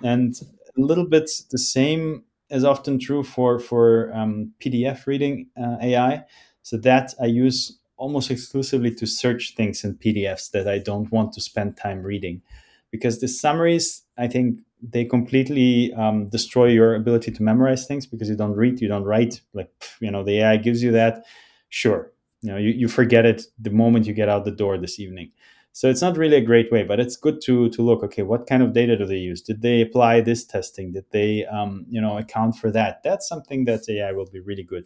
[0.02, 0.34] And
[0.76, 6.24] a little bit the same is often true for for um, PDF reading uh, AI.
[6.62, 11.32] So that I use almost exclusively to search things in PDFs that I don't want
[11.34, 12.42] to spend time reading,
[12.90, 18.28] because the summaries I think they completely um, destroy your ability to memorize things because
[18.30, 19.40] you don't read, you don't write.
[19.55, 19.70] Like
[20.01, 21.24] you know, the AI gives you that.
[21.68, 22.11] Sure,
[22.42, 25.30] you know, you, you forget it the moment you get out the door this evening.
[25.72, 28.02] So it's not really a great way, but it's good to to look.
[28.02, 29.40] Okay, what kind of data do they use?
[29.40, 30.92] Did they apply this testing?
[30.92, 33.02] Did they, um, you know, account for that?
[33.02, 34.84] That's something that AI will be really good.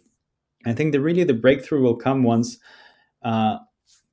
[0.65, 2.57] I think the really the breakthrough will come once
[3.23, 3.57] uh,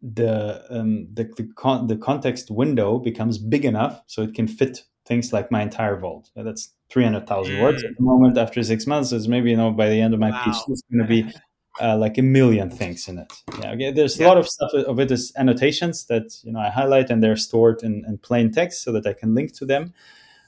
[0.02, 4.84] the um, the the, con- the context window becomes big enough so it can fit
[5.06, 6.30] things like my entire vault.
[6.36, 7.62] That's 300,000 mm.
[7.62, 8.38] words at the moment.
[8.38, 10.42] After six months, is maybe, you know, by the end of my wow.
[10.44, 11.34] PhD, it's going to be
[11.80, 13.32] uh, like a million things in it.
[13.60, 13.92] Yeah, okay.
[13.92, 14.26] There's yeah.
[14.26, 17.36] a lot of stuff of it is annotations that, you know, I highlight and they're
[17.36, 19.94] stored in, in plain text so that I can link to them.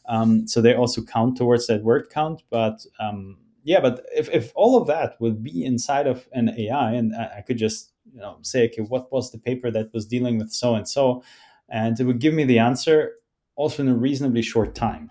[0.06, 2.42] Um, so they also count towards that word count.
[2.50, 6.92] But um, yeah, but if, if all of that would be inside of an AI
[6.92, 10.06] and I, I could just, you know, say, okay, what was the paper that was
[10.06, 11.22] dealing with so and so?
[11.70, 13.14] And it would give me the answer
[13.56, 15.10] also in a reasonably short time.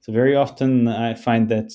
[0.00, 1.72] So very often I find that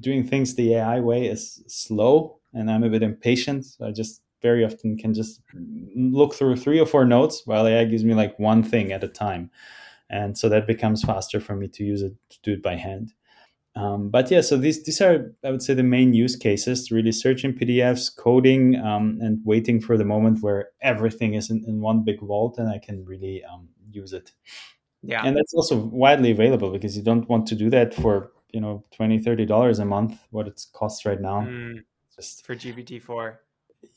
[0.00, 3.66] doing things the AI way is slow and I'm a bit impatient.
[3.66, 5.40] So I just very often can just
[5.94, 9.08] look through three or four notes while AI gives me like one thing at a
[9.08, 9.50] time.
[10.10, 13.12] And so that becomes faster for me to use it to do it by hand.
[13.76, 17.10] Um, but yeah, so these these are I would say the main use cases: really
[17.10, 22.04] searching PDFs, coding, um, and waiting for the moment where everything is in, in one
[22.04, 24.30] big vault and I can really um, use it.
[25.02, 25.22] Yeah.
[25.24, 28.84] And that's also widely available because you don't want to do that for, you know,
[28.92, 31.42] 20, 30 dollars a month, what it costs right now.
[31.42, 31.84] Mm,
[32.14, 33.36] just for GPT-4.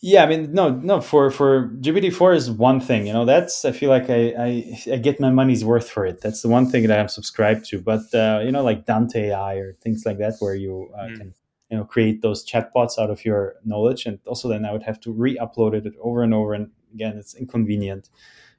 [0.02, 1.00] Yeah, I mean, no, no.
[1.00, 3.24] For for GPT-4 is one thing, you know.
[3.24, 6.20] That's I feel like I, I, I get my money's worth for it.
[6.20, 7.80] That's the one thing that I'm subscribed to.
[7.80, 11.18] But uh, you know, like Dante AI or things like that, where you uh, mm.
[11.18, 11.34] can
[11.72, 15.00] you know create those chatbots out of your knowledge, and also then I would have
[15.02, 18.10] to re-upload it over and over, and again, it's inconvenient.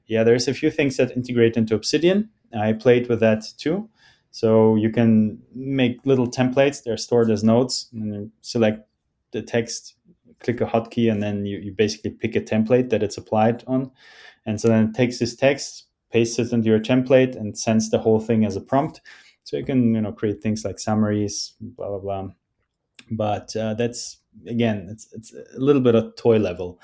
[0.07, 3.89] Yeah, there's a few things that integrate into Obsidian, I played with that too.
[4.31, 6.83] So you can make little templates.
[6.83, 8.87] They're stored as nodes, and you select
[9.31, 9.95] the text,
[10.39, 13.91] click a hotkey, and then you, you basically pick a template that it's applied on.
[14.45, 17.99] And so then it takes this text, pastes it into your template, and sends the
[17.99, 19.01] whole thing as a prompt.
[19.43, 22.29] So you can you know create things like summaries, blah blah blah.
[23.11, 24.17] But uh, that's
[24.47, 26.79] again, it's it's a little bit of toy level.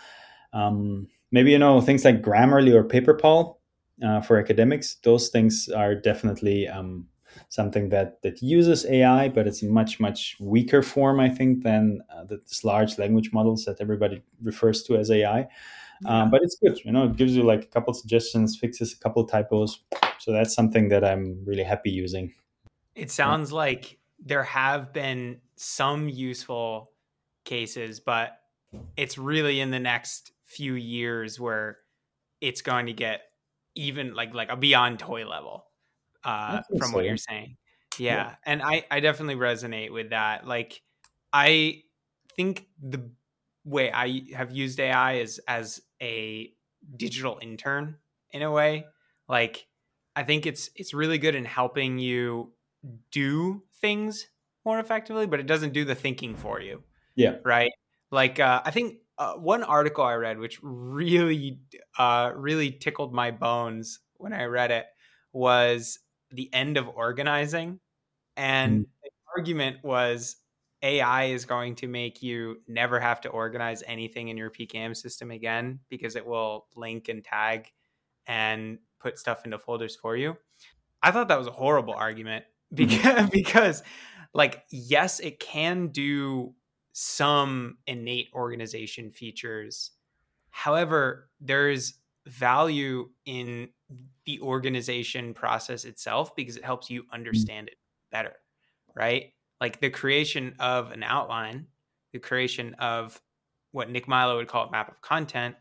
[0.53, 3.57] Um, maybe you know things like Grammarly or PaperPal
[4.03, 4.95] uh, for academics.
[5.03, 7.07] Those things are definitely um,
[7.49, 12.01] something that that uses AI, but it's a much much weaker form, I think, than
[12.09, 15.47] uh, the, this large language models that everybody refers to as AI.
[16.01, 16.23] Yeah.
[16.23, 17.05] Um, but it's good, you know.
[17.05, 19.79] It gives you like a couple suggestions, fixes a couple typos.
[20.19, 22.33] So that's something that I'm really happy using.
[22.95, 23.57] It sounds yeah.
[23.57, 26.91] like there have been some useful
[27.43, 28.39] cases, but
[28.97, 31.77] it's really in the next few years where
[32.41, 33.21] it's going to get
[33.75, 35.64] even like like a beyond toy level
[36.25, 37.57] uh from what you're saying.
[37.97, 38.15] Yeah.
[38.15, 40.81] yeah and i i definitely resonate with that like
[41.31, 41.81] i
[42.35, 43.09] think the
[43.63, 46.51] way i have used ai is as a
[46.97, 47.95] digital intern
[48.31, 48.85] in a way
[49.29, 49.65] like
[50.15, 52.51] i think it's it's really good in helping you
[53.11, 54.27] do things
[54.65, 56.83] more effectively but it doesn't do the thinking for you
[57.15, 57.35] yeah.
[57.45, 57.71] right?
[58.11, 61.59] Like uh, i think uh, one article I read, which really,
[61.97, 64.85] uh, really tickled my bones when I read it,
[65.31, 65.99] was
[66.35, 67.79] the end of organizing,
[68.35, 68.89] and mm.
[69.03, 70.37] the argument was
[70.81, 75.31] AI is going to make you never have to organize anything in your PKM system
[75.31, 77.71] again because it will link and tag
[78.27, 80.37] and put stuff into folders for you.
[81.01, 83.27] I thought that was a horrible argument because mm-hmm.
[83.31, 83.83] because
[84.33, 86.53] like yes, it can do
[86.91, 89.91] some innate organization features.
[90.49, 93.69] However, there's value in
[94.25, 97.11] the organization process itself because it helps you mm.
[97.11, 97.75] understand it
[98.11, 98.33] better,
[98.95, 99.33] right?
[99.61, 101.67] Like the creation of an outline,
[102.13, 103.19] the creation of
[103.71, 105.55] what Nick Milo would call a map of content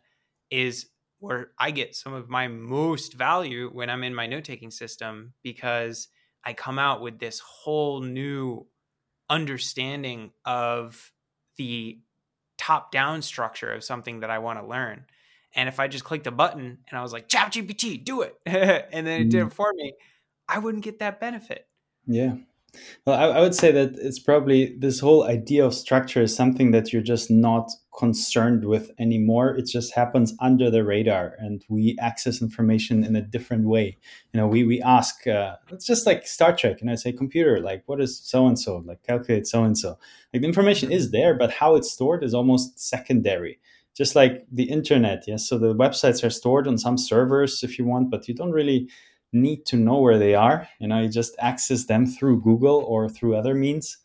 [0.51, 0.87] is
[1.19, 5.33] where I get some of my most value when I'm in my note taking system
[5.43, 6.09] because
[6.45, 8.67] I come out with this whole new
[9.31, 11.13] understanding of
[11.57, 11.99] the
[12.59, 15.07] top down structure of something that I want to learn.
[15.55, 19.07] And if I just clicked a button and I was like, ChatGPT, do it, and
[19.07, 19.53] then it did it mm.
[19.53, 19.95] for me,
[20.49, 21.67] I wouldn't get that benefit.
[22.07, 22.35] Yeah.
[23.07, 26.71] Well, I, I, would say that it's probably this whole idea of structure is something
[26.73, 29.55] that you're just not concerned with anymore.
[29.55, 33.97] It just happens under the radar, and we access information in a different way.
[34.33, 35.27] You know, we we ask.
[35.27, 38.59] Uh, it's just like Star Trek, and I say, computer, like, what is so and
[38.59, 38.79] so?
[38.79, 39.99] Like, calculate so and so.
[40.33, 43.61] Like, the information is there, but how it's stored is almost secondary.
[43.97, 45.49] Just like the internet, yes.
[45.49, 48.89] So the websites are stored on some servers if you want, but you don't really
[49.33, 50.69] need to know where they are.
[50.81, 53.99] You know, you just access them through Google or through other means.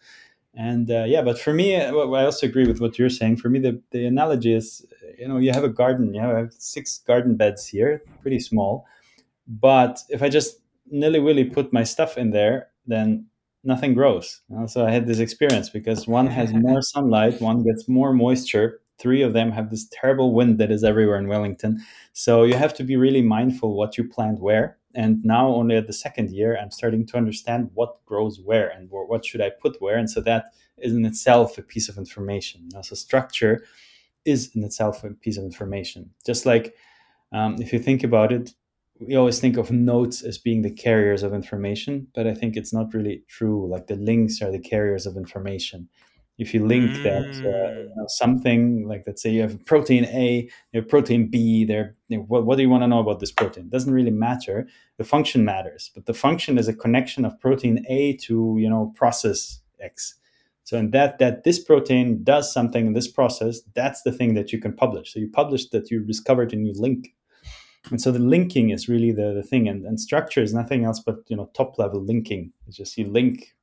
[0.55, 3.37] And uh, yeah, but for me, uh, I also agree with what you're saying.
[3.37, 4.85] For me, the, the analogy is,
[5.17, 6.13] you know, you have a garden.
[6.13, 8.85] You have six garden beds here, pretty small.
[9.47, 10.59] But if I just
[10.91, 13.25] nilly willy put my stuff in there, then
[13.63, 14.41] nothing grows.
[14.49, 14.65] You know?
[14.65, 18.81] So I had this experience because one has more sunlight, one gets more moisture.
[18.99, 21.83] Three of them have this terrible wind that is everywhere in Wellington.
[22.13, 24.77] So you have to be really mindful what you plant where.
[24.95, 28.89] And now only at the second year i'm starting to understand what grows where and
[28.89, 29.97] what should i put where.
[29.97, 32.69] And so that is in itself a piece of information.
[32.81, 33.63] So structure
[34.25, 36.09] is in itself a piece of information.
[36.25, 36.75] Just like
[37.31, 38.53] um, if you think about it
[38.99, 42.73] we always think of notes as being the carriers of information but i think it's
[42.73, 43.65] not really true.
[43.67, 45.87] Like the links are the carriers of information
[46.39, 47.03] if you link mm.
[47.03, 51.29] that uh, you know, something like let's say you have protein A, you have protein
[51.29, 53.65] B, there, you know, what, what, do you want to know about this protein?
[53.65, 54.67] It doesn't really matter.
[54.97, 58.93] The function matters, but the function is a connection of protein A to you know
[58.95, 60.15] process X.
[60.63, 64.53] So in that that this protein does something in this process, that's the thing that
[64.53, 65.13] you can publish.
[65.13, 67.13] So you publish that you discovered a new link.
[67.91, 69.67] And so the linking is really the, the thing.
[69.67, 72.53] And, and structure is nothing else but you know top level linking.
[72.65, 73.55] It's just you link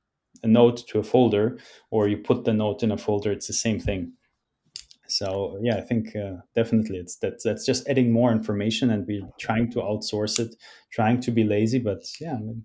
[0.42, 1.58] a note to a folder
[1.90, 4.12] or you put the note in a folder it's the same thing.
[5.08, 9.28] So yeah i think uh, definitely it's that's that's just adding more information and we're
[9.38, 10.56] trying to outsource it
[10.90, 12.64] trying to be lazy but yeah I mean,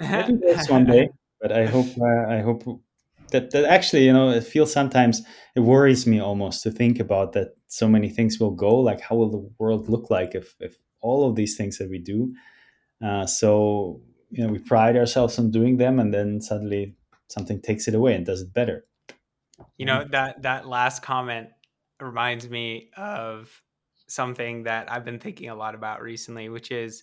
[0.00, 2.64] maybe that's one day but i hope uh, i hope
[3.30, 5.22] that that actually you know it feels sometimes
[5.54, 9.16] it worries me almost to think about that so many things will go like how
[9.16, 12.34] will the world look like if if all of these things that we do
[13.04, 14.00] uh, so
[14.30, 16.95] you know we pride ourselves on doing them and then suddenly
[17.28, 18.84] something takes it away and does it better.
[19.78, 21.48] You know that that last comment
[22.00, 23.50] reminds me of
[24.08, 27.02] something that i've been thinking a lot about recently which is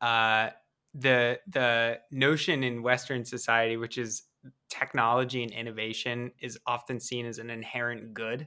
[0.00, 0.48] uh,
[0.94, 4.24] the the notion in western society which is
[4.68, 8.46] technology and innovation is often seen as an inherent good.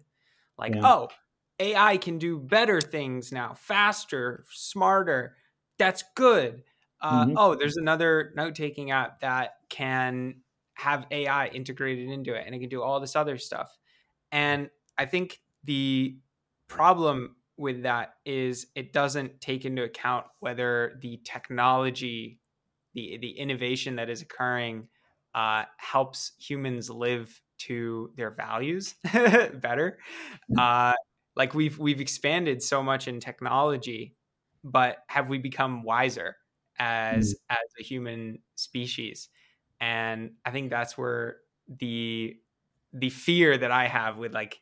[0.57, 0.81] Like yeah.
[0.83, 1.09] oh
[1.59, 5.35] ai can do better things now faster smarter.
[5.77, 6.63] That's good.
[7.01, 7.37] Uh, mm-hmm.
[7.37, 10.41] Oh, there's another note taking app that can
[10.75, 13.75] have AI integrated into it and it can do all this other stuff.
[14.31, 16.17] And I think the
[16.67, 22.39] problem with that is it doesn't take into account whether the technology,
[22.93, 24.87] the the innovation that is occurring,
[25.33, 29.99] uh, helps humans live to their values better.
[30.51, 30.59] Mm.
[30.59, 30.95] Uh,
[31.35, 34.15] like we've we've expanded so much in technology,
[34.63, 36.35] but have we become wiser?
[36.77, 37.37] as mm.
[37.49, 39.29] as a human species
[39.79, 41.37] and i think that's where
[41.79, 42.35] the
[42.93, 44.61] the fear that i have with like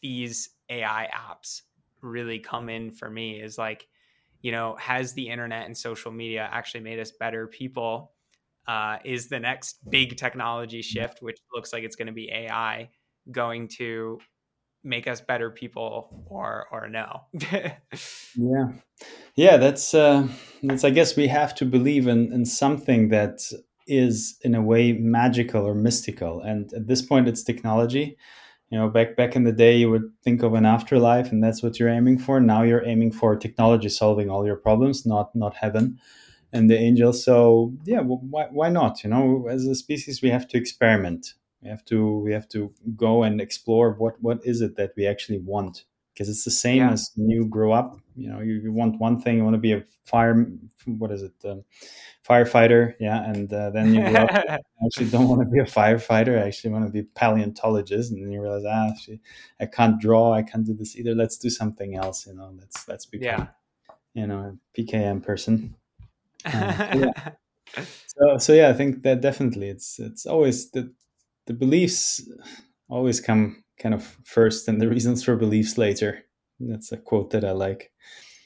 [0.00, 1.62] these ai apps
[2.02, 3.88] really come in for me is like
[4.42, 8.12] you know has the internet and social media actually made us better people?
[8.68, 12.88] Uh, is the next big technology shift which looks like it's going to be ai
[13.30, 14.18] going to
[14.82, 17.22] make us better people or or no?
[18.38, 18.72] Yeah.
[19.34, 20.28] Yeah that's uh
[20.62, 23.40] that's i guess we have to believe in in something that
[23.86, 26.40] is in a way magical or mystical.
[26.40, 28.16] And at this point it's technology.
[28.70, 31.62] You know back back in the day you would think of an afterlife and that's
[31.62, 32.40] what you're aiming for.
[32.40, 36.00] Now you're aiming for technology solving all your problems not not heaven
[36.52, 37.24] and the angels.
[37.24, 39.04] So yeah why, why not?
[39.04, 41.34] You know as a species we have to experiment.
[41.62, 45.06] We have to we have to go and explore what what is it that we
[45.06, 46.92] actually want because it's the same yeah.
[46.92, 49.58] as when you grow up you know you, you, want one thing you want to
[49.58, 50.46] be a fire
[50.86, 51.62] what is it um,
[52.26, 56.42] firefighter yeah and uh, then you grow up, actually don't want to be a firefighter
[56.42, 59.20] i actually want to be a paleontologist and then you realize ah actually,
[59.60, 62.88] i can't draw i can't do this either let's do something else you know let's
[62.88, 63.46] let's become yeah.
[64.14, 65.74] you know a pkm person
[66.46, 67.30] uh, yeah.
[68.06, 70.92] so so yeah i think that definitely it's it's always the
[71.46, 72.28] the beliefs
[72.88, 76.24] always come kind of first and the reasons for beliefs later.
[76.58, 77.92] That's a quote that I like.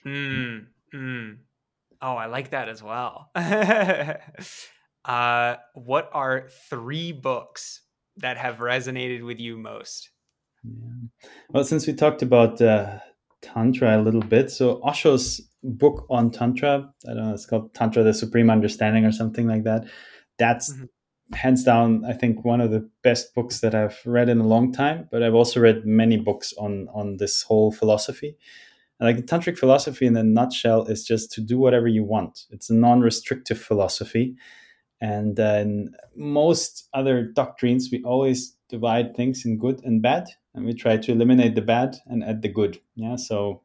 [0.06, 1.36] Mm, mm.
[2.02, 3.30] Oh, I like that as well.
[5.04, 7.82] uh, what are three books
[8.16, 10.10] that have resonated with you most?
[10.64, 11.08] Yeah.
[11.50, 12.98] Well, since we talked about uh,
[13.42, 18.02] Tantra a little bit, so Osho's book on Tantra, I don't know, it's called Tantra,
[18.02, 19.84] the Supreme Understanding or something like that.
[20.38, 20.84] That's mm-hmm
[21.32, 24.72] hands down, I think one of the best books that I've read in a long
[24.72, 25.08] time.
[25.10, 28.36] But I've also read many books on on this whole philosophy.
[29.00, 32.44] And like tantric philosophy, in a nutshell, is just to do whatever you want.
[32.50, 34.36] It's a non-restrictive philosophy,
[35.00, 40.74] and then most other doctrines, we always divide things in good and bad, and we
[40.74, 42.78] try to eliminate the bad and add the good.
[42.94, 43.62] Yeah, so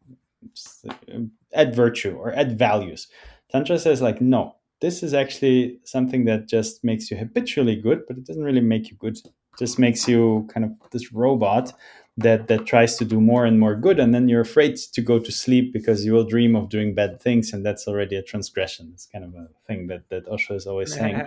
[0.90, 1.20] uh,
[1.54, 3.08] add virtue or add values.
[3.52, 8.18] Tantra says like, no, this is actually something that just makes you habitually good, but
[8.18, 9.18] it doesn't really make you good.
[9.18, 11.74] It just makes you kind of this robot
[12.18, 15.20] that that tries to do more and more good, and then you're afraid to go
[15.20, 18.92] to sleep because you will dream of doing bad things, and that's already a transgression.
[18.94, 21.22] It's kind of a thing that that Osho is always saying.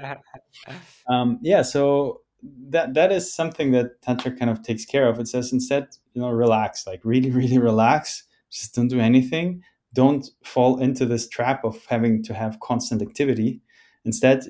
[1.08, 2.22] um, yeah, so
[2.70, 5.18] that that is something that tantra kind of takes care of.
[5.18, 8.24] It says instead, you know, relax, like really, really relax.
[8.50, 9.62] Just don't do anything
[9.94, 13.60] don't fall into this trap of having to have constant activity.
[14.04, 14.44] Instead,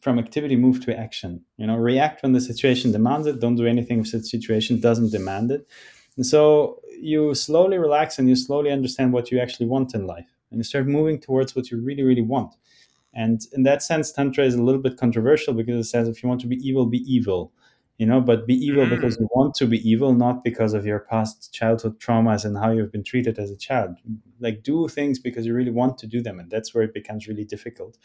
[0.00, 1.44] from activity, move to action.
[1.56, 3.40] You know, react when the situation demands it.
[3.40, 5.66] Don't do anything if the situation doesn't demand it.
[6.16, 10.28] And so you slowly relax and you slowly understand what you actually want in life,
[10.50, 12.54] and you start moving towards what you really, really want.
[13.12, 16.28] And in that sense, tantra is a little bit controversial because it says if you
[16.28, 17.52] want to be evil, be evil
[18.00, 18.90] you know but be evil mm.
[18.90, 22.70] because you want to be evil not because of your past childhood traumas and how
[22.70, 23.98] you've been treated as a child
[24.40, 27.28] like do things because you really want to do them and that's where it becomes
[27.28, 27.98] really difficult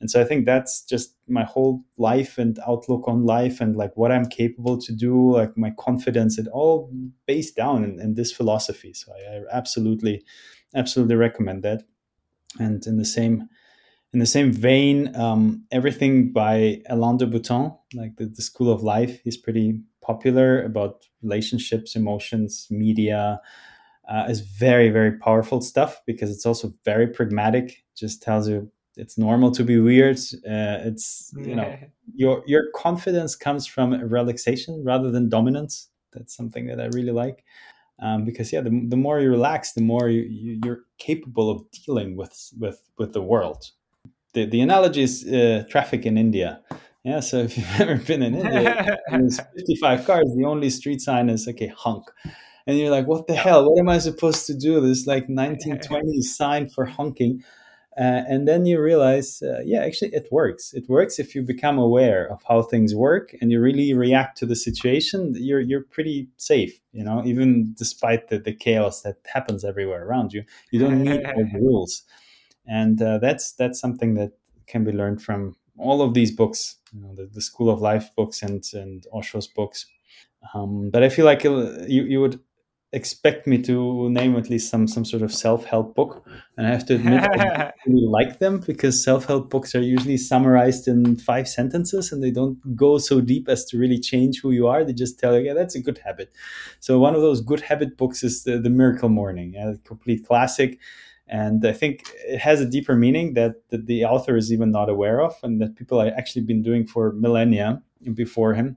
[0.00, 3.96] and so i think that's just my whole life and outlook on life and like
[3.96, 6.90] what i'm capable to do like my confidence it all
[7.26, 10.24] based down in, in this philosophy so I, I absolutely
[10.74, 11.82] absolutely recommend that
[12.58, 13.48] and in the same
[14.12, 18.82] in the same vein, um, everything by Alain de Botton, like the, the, School of
[18.82, 23.40] Life, is pretty popular about relationships, emotions, media.
[24.08, 27.84] Uh, is very very powerful stuff because it's also very pragmatic.
[27.96, 30.18] Just tells you it's normal to be weird.
[30.46, 31.76] Uh, it's you know
[32.14, 35.88] your your confidence comes from relaxation rather than dominance.
[36.12, 37.44] That's something that I really like.
[37.98, 41.64] Um, because yeah, the, the more you relax, the more you, you, are capable of
[41.70, 43.70] dealing with with with the world
[44.36, 46.60] the, the analogy is uh, traffic in India.
[47.02, 50.26] Yeah, so if you've ever been in India, there's 55 cars.
[50.36, 52.04] The only street sign is okay, honk,
[52.66, 53.68] and you're like, what the hell?
[53.68, 54.80] What am I supposed to do?
[54.80, 57.42] This like 1920s sign for honking,
[57.98, 60.74] uh, and then you realize, uh, yeah, actually, it works.
[60.74, 64.46] It works if you become aware of how things work and you really react to
[64.46, 65.34] the situation.
[65.36, 70.32] You're you're pretty safe, you know, even despite the, the chaos that happens everywhere around
[70.32, 70.44] you.
[70.70, 72.02] You don't need all the rules
[72.66, 74.32] and uh, that's that's something that
[74.66, 78.10] can be learned from all of these books, you know, the, the School of Life
[78.16, 79.86] books and and Osho's books.
[80.54, 82.40] Um, but I feel like uh, you you would
[82.92, 86.24] expect me to name at least some some sort of self-help book
[86.56, 90.86] and i have to admit i really like them because self-help books are usually summarized
[90.86, 94.68] in five sentences and they don't go so deep as to really change who you
[94.68, 96.32] are they just tell you yeah that's a good habit
[96.78, 100.78] so one of those good habit books is the, the miracle morning a complete classic
[101.28, 104.88] and I think it has a deeper meaning that, that the author is even not
[104.88, 107.82] aware of, and that people have actually been doing for millennia
[108.14, 108.76] before him.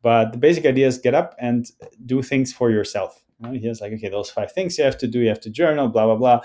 [0.00, 1.66] But the basic idea is get up and
[2.06, 3.24] do things for yourself.
[3.38, 5.20] You know, he has like, okay, those five things you have to do.
[5.20, 6.40] You have to journal, blah blah blah.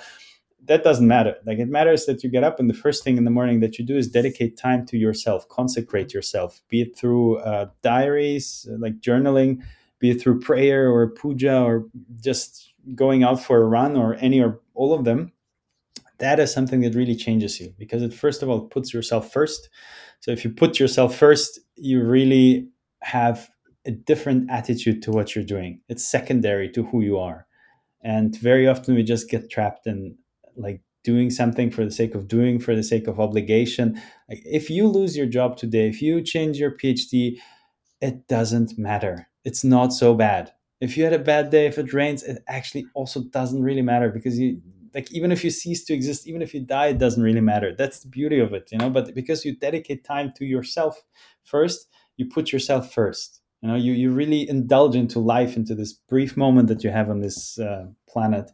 [0.65, 1.35] That doesn't matter.
[1.45, 3.77] Like it matters that you get up and the first thing in the morning that
[3.77, 9.01] you do is dedicate time to yourself, consecrate yourself, be it through uh, diaries, like
[9.01, 9.61] journaling,
[9.99, 11.87] be it through prayer or puja or
[12.21, 15.33] just going out for a run or any or all of them
[16.19, 19.69] that is something that really changes you because it first of all puts yourself first
[20.19, 22.67] so if you put yourself first you really
[23.01, 23.49] have
[23.85, 25.81] a different attitude to what you're doing.
[25.89, 27.47] It's secondary to who you are.
[28.01, 30.17] And very often we just get trapped in
[30.55, 34.01] like doing something for the sake of doing for the sake of obligation.
[34.29, 37.37] Like if you lose your job today if you change your phd
[38.01, 39.27] it doesn't matter.
[39.45, 40.51] It's not so bad.
[40.81, 44.09] If you had a bad day if it rains it actually also doesn't really matter
[44.09, 44.61] because you
[44.93, 47.73] like even if you cease to exist even if you die it doesn't really matter.
[47.75, 48.89] That's the beauty of it you know?
[48.89, 51.03] But because you dedicate time to yourself
[51.43, 55.93] first you put yourself first you know you, you really indulge into life into this
[55.93, 58.51] brief moment that you have on this uh, planet.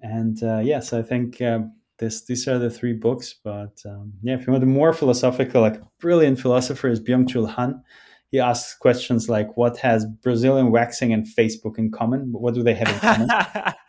[0.00, 1.60] And uh, yes i think uh,
[1.98, 5.60] this these are the three books but um, yeah if you want a more philosophical
[5.60, 7.82] like brilliant philosopher is byung-chul han.
[8.30, 12.30] He asks questions like what has brazilian waxing and facebook in common?
[12.30, 13.74] What do they have in common?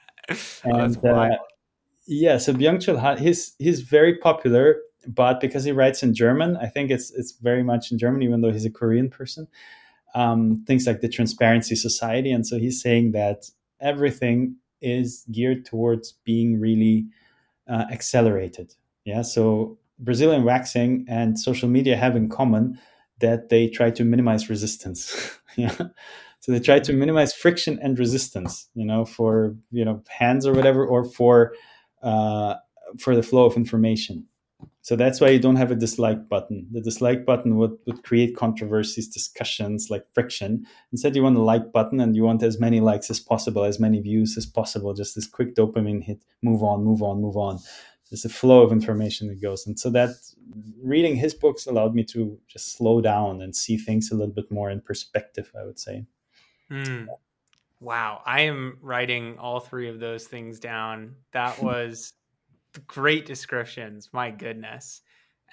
[0.63, 1.29] And uh,
[2.07, 4.77] yeah, so Byung-Chul Han, he's he's very popular,
[5.07, 8.41] but because he writes in German, I think it's it's very much in German, even
[8.41, 9.47] though he's a Korean person.
[10.15, 13.49] Um, things like the Transparency Society, and so he's saying that
[13.79, 17.05] everything is geared towards being really
[17.67, 18.73] uh, accelerated.
[19.05, 22.79] Yeah, so Brazilian waxing and social media have in common
[23.19, 25.39] that they try to minimize resistance.
[25.55, 25.75] yeah.
[26.39, 30.53] So they try to minimize friction and resistance, you know, for you know hands or
[30.53, 31.53] whatever, or for
[32.01, 32.55] uh,
[32.97, 34.25] for the flow of information.
[34.81, 36.67] So that's why you don't have a dislike button.
[36.71, 40.65] The dislike button would, would create controversies, discussions, like friction.
[40.91, 43.79] Instead, you want a like button and you want as many likes as possible, as
[43.79, 47.59] many views as possible, just this quick dopamine hit, move on, move on, move on.
[48.09, 49.67] There's a flow of information that goes.
[49.67, 50.09] And so that
[50.81, 54.51] reading his books allowed me to just slow down and see things a little bit
[54.51, 56.05] more in perspective, I would say.
[56.71, 57.07] Mm.
[57.79, 58.21] Wow.
[58.25, 61.15] I am writing all three of those things down.
[61.31, 62.13] That was
[62.87, 64.09] great descriptions.
[64.13, 65.01] My goodness.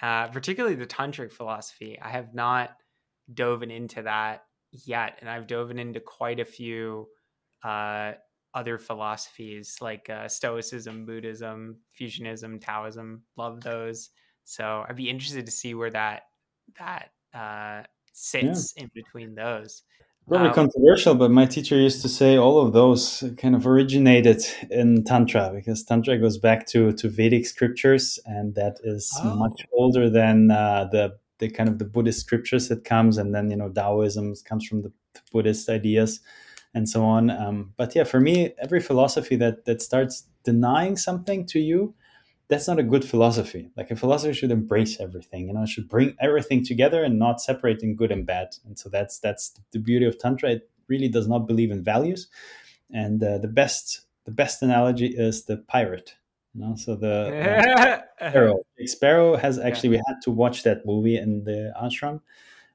[0.02, 1.98] Uh, particularly the tantric philosophy.
[2.00, 2.76] I have not
[3.32, 7.08] dove into that yet, and I've dove into quite a few
[7.64, 8.12] uh,
[8.54, 13.22] other philosophies like uh, Stoicism, Buddhism, Fusionism, Taoism.
[13.36, 14.10] Love those.
[14.44, 16.24] So I'd be interested to see where that
[16.78, 18.84] that uh, sits yeah.
[18.84, 19.82] in between those.
[20.28, 24.44] Probably um, controversial, but my teacher used to say all of those kind of originated
[24.70, 29.36] in Tantra because Tantra goes back to, to Vedic scriptures, and that is oh.
[29.36, 33.50] much older than uh, the the kind of the Buddhist scriptures that comes, and then
[33.50, 34.92] you know Taoism comes from the
[35.30, 36.18] Buddhist ideas,
[36.74, 37.30] and so on.
[37.30, 41.94] Um, but yeah, for me, every philosophy that that starts denying something to you
[42.48, 43.70] that's not a good philosophy.
[43.76, 47.96] Like a philosophy should embrace everything, you know, should bring everything together and not separating
[47.96, 48.56] good and bad.
[48.64, 50.50] And so that's that's the beauty of tantra.
[50.50, 52.28] It really does not believe in values.
[52.92, 56.14] And uh, the best the best analogy is the pirate.
[56.54, 58.58] You know, so the uh, sparrow.
[58.84, 62.20] Sparrow has actually we had to watch that movie in the ashram.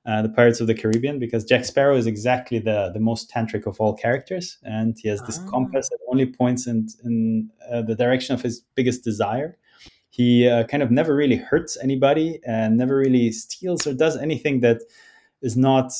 [0.03, 3.67] Uh, the Pirates of the Caribbean because Jack Sparrow is exactly the the most tantric
[3.67, 5.49] of all characters, and he has this oh.
[5.49, 9.59] compass that only points in in uh, the direction of his biggest desire,
[10.11, 14.59] he uh, kind of never really hurts anybody and never really steals or does anything
[14.59, 14.81] that
[15.41, 15.91] is not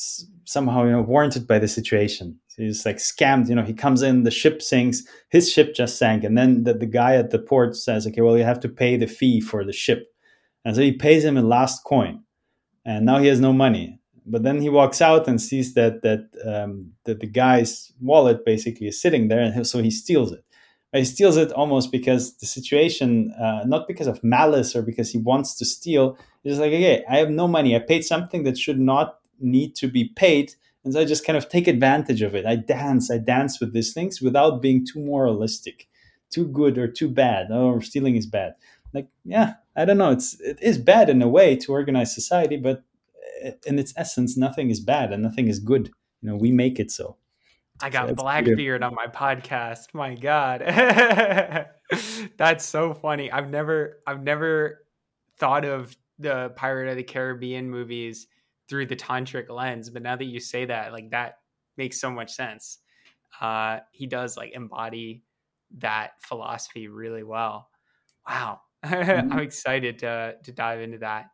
[0.44, 2.38] somehow you know warranted by the situation.
[2.48, 3.48] So he's like scammed.
[3.48, 6.74] You know, he comes in, the ship sinks, his ship just sank, and then the,
[6.74, 9.64] the guy at the port says, "Okay, well, you have to pay the fee for
[9.64, 10.06] the ship,"
[10.64, 12.20] and so he pays him a last coin,
[12.84, 13.98] and now he has no money.
[14.26, 18.88] But then he walks out and sees that that um, that the guy's wallet basically
[18.88, 20.44] is sitting there, and so he steals it
[20.92, 25.18] he steals it almost because the situation, uh, not because of malice or because he
[25.18, 26.18] wants to steal.
[26.42, 27.74] He's like, okay, I have no money.
[27.74, 30.54] I paid something that should not need to be paid.
[30.84, 32.44] And so I just kind of take advantage of it.
[32.44, 35.88] I dance, I dance with these things without being too moralistic,
[36.30, 37.46] too good or too bad.
[37.50, 38.54] Oh, stealing is bad.
[38.92, 40.10] Like, yeah, I don't know.
[40.10, 42.84] It's it is bad in a way to organize society, but
[43.64, 45.90] in its essence, nothing is bad and nothing is good.
[46.20, 47.16] You know, we make it so.
[47.82, 49.92] I got Blackbeard on my podcast.
[49.92, 50.60] My God.
[52.38, 53.30] That's so funny.
[53.30, 54.86] I've never I've never
[55.38, 58.28] thought of the Pirate of the Caribbean movies
[58.68, 61.38] through the tantric lens, but now that you say that, like that
[61.76, 62.78] makes so much sense.
[63.40, 65.24] Uh he does like embody
[65.78, 67.68] that philosophy really well.
[68.28, 68.60] Wow.
[68.82, 69.32] Mm-hmm.
[69.32, 71.26] I'm excited to to dive into that.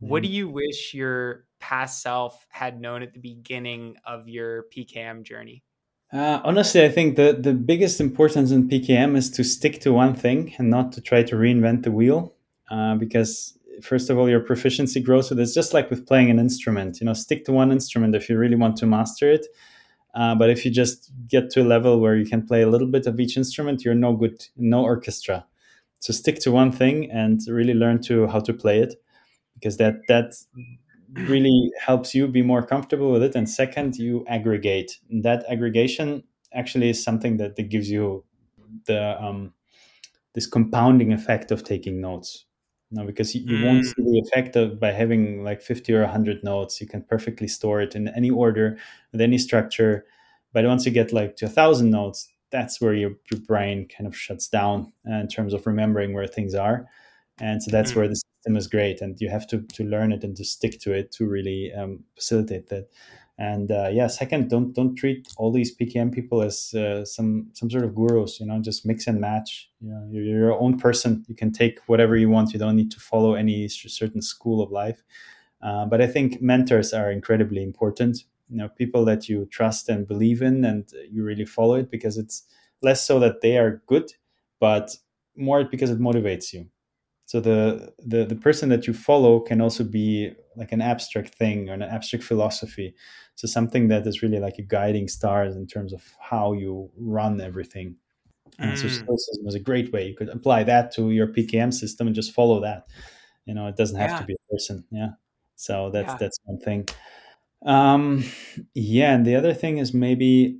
[0.00, 0.08] Mm-hmm.
[0.08, 5.24] What do you wish your past self had known at the beginning of your PKM
[5.24, 5.64] journey?
[6.12, 10.14] Uh, honestly, I think the, the biggest importance in PKM is to stick to one
[10.14, 12.34] thing and not to try to reinvent the wheel.
[12.70, 16.38] Uh, because first of all, your proficiency grows with It's just like with playing an
[16.38, 17.00] instrument.
[17.00, 19.46] You know, stick to one instrument if you really want to master it.
[20.14, 22.88] Uh, but if you just get to a level where you can play a little
[22.88, 25.46] bit of each instrument, you're no good, no orchestra.
[26.00, 28.94] So stick to one thing and really learn to how to play it,
[29.54, 30.34] because that that
[31.14, 36.22] really helps you be more comfortable with it and second you aggregate that aggregation
[36.54, 38.24] actually is something that, that gives you
[38.86, 39.52] the um,
[40.34, 42.46] this compounding effect of taking notes
[42.90, 43.66] now because you, you mm.
[43.66, 47.48] won't see the effect of by having like 50 or 100 notes you can perfectly
[47.48, 48.78] store it in any order
[49.12, 50.06] with any structure
[50.52, 54.06] but once you get like to a thousand notes that's where your, your brain kind
[54.06, 56.86] of shuts down uh, in terms of remembering where things are
[57.38, 57.96] and so that's mm.
[57.96, 60.80] where the system is great and you have to to learn it and to stick
[60.80, 62.88] to it to really um, facilitate that.
[63.38, 67.70] And uh, yeah second don't don't treat all these pkm people as uh, some some
[67.70, 69.70] sort of gurus you know just mix and match.
[69.80, 71.24] You know you're, your own person.
[71.28, 72.52] You can take whatever you want.
[72.52, 75.02] You don't need to follow any certain school of life.
[75.62, 78.24] Uh, but i think mentors are incredibly important.
[78.50, 82.18] You know people that you trust and believe in and you really follow it because
[82.18, 82.44] it's
[82.82, 84.12] less so that they are good
[84.60, 84.90] but
[85.36, 86.71] more because it motivates you
[87.32, 91.70] so the, the the person that you follow can also be like an abstract thing
[91.70, 92.94] or an abstract philosophy
[93.34, 97.40] so something that is really like a guiding star in terms of how you run
[97.40, 97.96] everything
[98.58, 98.76] and mm.
[98.76, 102.14] so stoicism is a great way you could apply that to your pkm system and
[102.14, 102.86] just follow that
[103.46, 104.18] you know it doesn't have yeah.
[104.18, 105.12] to be a person yeah
[105.62, 106.16] So that's yeah.
[106.18, 106.88] that's one thing.
[107.64, 108.24] Um,
[108.74, 110.58] yeah, and the other thing is maybe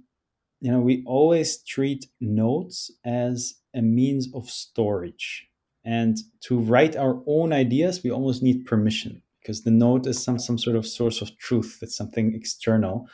[0.61, 5.49] you know we always treat notes as a means of storage,
[5.85, 10.39] and to write our own ideas, we almost need permission because the note is some
[10.39, 11.79] some sort of source of truth.
[11.83, 13.09] It's something external,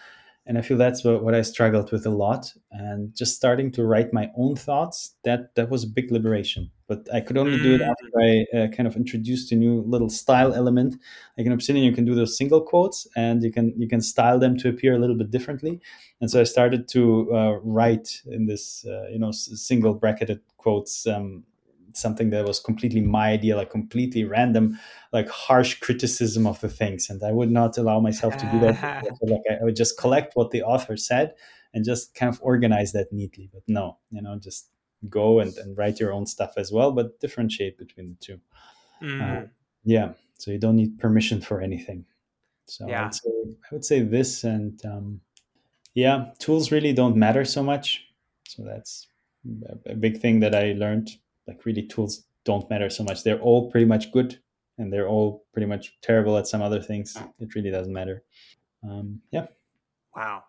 [0.46, 2.52] and i feel that's what, what i struggled with a lot.
[2.70, 6.70] And just starting to write my own thoughts that that was a big liberation.
[6.88, 7.88] But i could only do it mm.
[7.88, 10.96] after i uh, kind of introduced a new little style element.
[11.36, 14.38] Like in obsidian you can do those single quotes and you can you can style
[14.38, 15.80] them to appear a little bit differently.
[16.20, 21.06] And so i started to uh, write in this uh, you know single bracketed quotes
[21.06, 21.44] um,
[21.98, 24.78] something that was completely my idea, like completely random,
[25.12, 27.10] like harsh criticism of the things.
[27.10, 29.04] And I would not allow myself to do that.
[29.22, 31.34] like I would just collect what the author said
[31.74, 33.50] and just kind of organize that neatly.
[33.52, 34.70] But no, you know, just
[35.08, 38.40] go and, and write your own stuff as well, but differentiate between the two.
[39.02, 39.44] Mm.
[39.44, 39.46] Uh,
[39.84, 40.12] yeah.
[40.38, 42.04] So you don't need permission for anything.
[42.66, 43.00] So yeah.
[43.00, 45.20] I, would say, I would say this and um,
[45.94, 48.04] yeah, tools really don't matter so much.
[48.46, 49.06] So that's
[49.86, 51.10] a big thing that I learned
[51.48, 53.24] like really tools don't matter so much.
[53.24, 54.38] They're all pretty much good
[54.78, 57.16] and they're all pretty much terrible at some other things.
[57.40, 58.22] It really doesn't matter.
[58.84, 59.46] Um, yeah.
[60.14, 60.44] Wow.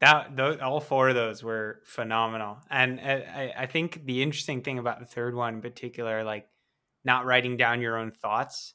[0.00, 2.58] That those, all four of those were phenomenal.
[2.70, 6.46] And I, I think the interesting thing about the third one in particular, like
[7.04, 8.74] not writing down your own thoughts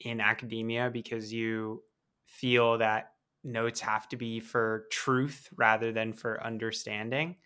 [0.00, 1.82] in academia because you
[2.26, 3.12] feel that
[3.44, 7.36] notes have to be for truth rather than for understanding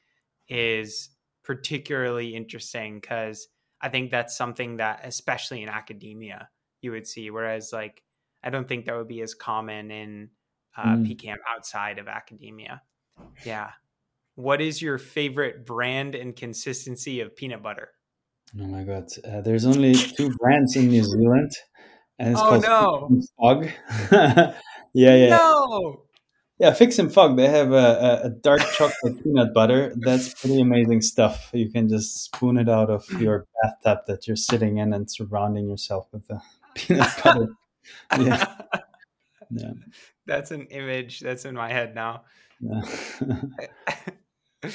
[0.48, 1.10] is
[1.42, 3.48] particularly interesting because
[3.80, 6.48] I think that's something that, especially in academia,
[6.80, 7.30] you would see.
[7.30, 8.02] Whereas, like,
[8.42, 10.30] I don't think that would be as common in
[10.76, 11.06] uh, mm.
[11.06, 12.82] PKM outside of academia.
[13.44, 13.70] Yeah.
[14.34, 17.90] What is your favorite brand and consistency of peanut butter?
[18.60, 21.50] Oh my god, uh, there's only two brands in New Zealand,
[22.18, 23.20] and it's oh, called no.
[23.38, 23.70] Fogg.
[24.12, 24.54] yeah,
[25.16, 25.28] yeah.
[25.30, 26.05] No.
[26.58, 27.36] Yeah, Fix and Fogg.
[27.36, 29.92] They have a, a, dark chocolate peanut butter.
[29.96, 31.50] That's pretty amazing stuff.
[31.52, 35.68] You can just spoon it out of your bathtub that you're sitting in and surrounding
[35.68, 36.40] yourself with the
[36.74, 37.48] peanut butter.
[38.18, 38.54] yeah.
[39.50, 39.72] yeah.
[40.24, 42.22] That's an image that's in my head now.
[42.60, 42.80] Yeah.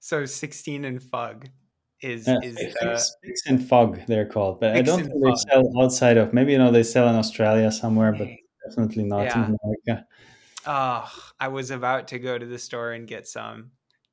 [0.00, 1.48] so 16 and Fug
[2.02, 5.34] is yeah, is Fix, uh, Fix and Fogg they're called, but I don't think they
[5.50, 6.32] sell outside of.
[6.32, 8.28] Maybe you know they sell in Australia somewhere, but
[8.66, 9.46] definitely not yeah.
[9.46, 10.06] in America.
[10.66, 13.70] Oh, I was about to go to the store and get some.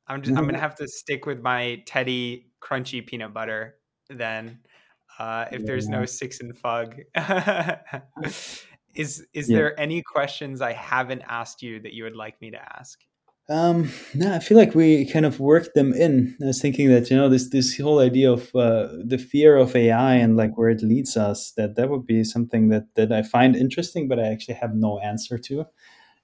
[0.07, 3.76] I'm just, I'm gonna have to stick with my Teddie crunchy peanut butter
[4.10, 4.60] then.
[5.19, 6.95] Uh, if there's no six and fug,
[8.95, 9.57] is is yeah.
[9.57, 12.99] there any questions I haven't asked you that you would like me to ask?
[13.49, 16.36] Um, no, I feel like we kind of worked them in.
[16.41, 19.76] I was thinking that you know this this whole idea of uh, the fear of
[19.76, 23.24] AI and like where it leads us that that would be something that that I
[23.24, 25.65] find interesting, but I actually have no answer to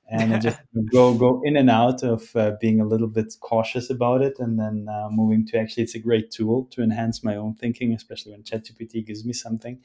[0.09, 0.59] and I just
[0.91, 4.59] go go in and out of uh, being a little bit cautious about it, and
[4.59, 8.31] then uh, moving to actually it's a great tool to enhance my own thinking, especially
[8.31, 9.80] when ChatGPT gives me something.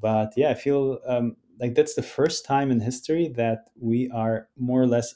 [0.00, 4.48] But yeah, I feel um, like that's the first time in history that we are
[4.58, 5.14] more or less,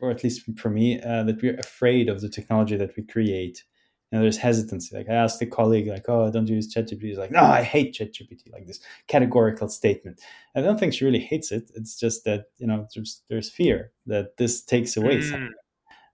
[0.00, 3.64] or at least for me, uh, that we're afraid of the technology that we create
[4.12, 4.94] you know, there's hesitancy.
[4.94, 7.40] Like I asked a colleague, like, "Oh, I don't you use ChatGPT?" He's like, "No,
[7.40, 10.20] I hate ChatGPT." Like this categorical statement.
[10.54, 11.70] I don't think she really hates it.
[11.74, 15.22] It's just that you know, there's there's fear that this takes away mm.
[15.22, 15.54] something.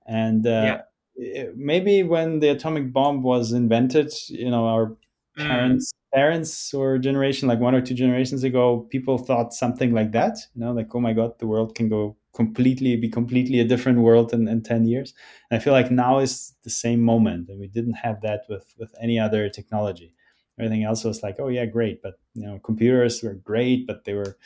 [0.06, 0.78] And uh,
[1.16, 1.46] yeah.
[1.56, 4.96] maybe when the atomic bomb was invented, you know, our
[5.36, 5.46] mm.
[5.46, 10.38] parents parents or generation like one or two generations ago people thought something like that
[10.54, 14.00] you know like oh my god the world can go completely be completely a different
[14.00, 15.14] world in, in 10 years.
[15.50, 18.74] And i feel like now is the same moment and we didn't have that with
[18.78, 20.14] with any other technology.
[20.58, 24.14] Everything else was like oh yeah great but you know computers were great but they
[24.14, 24.36] were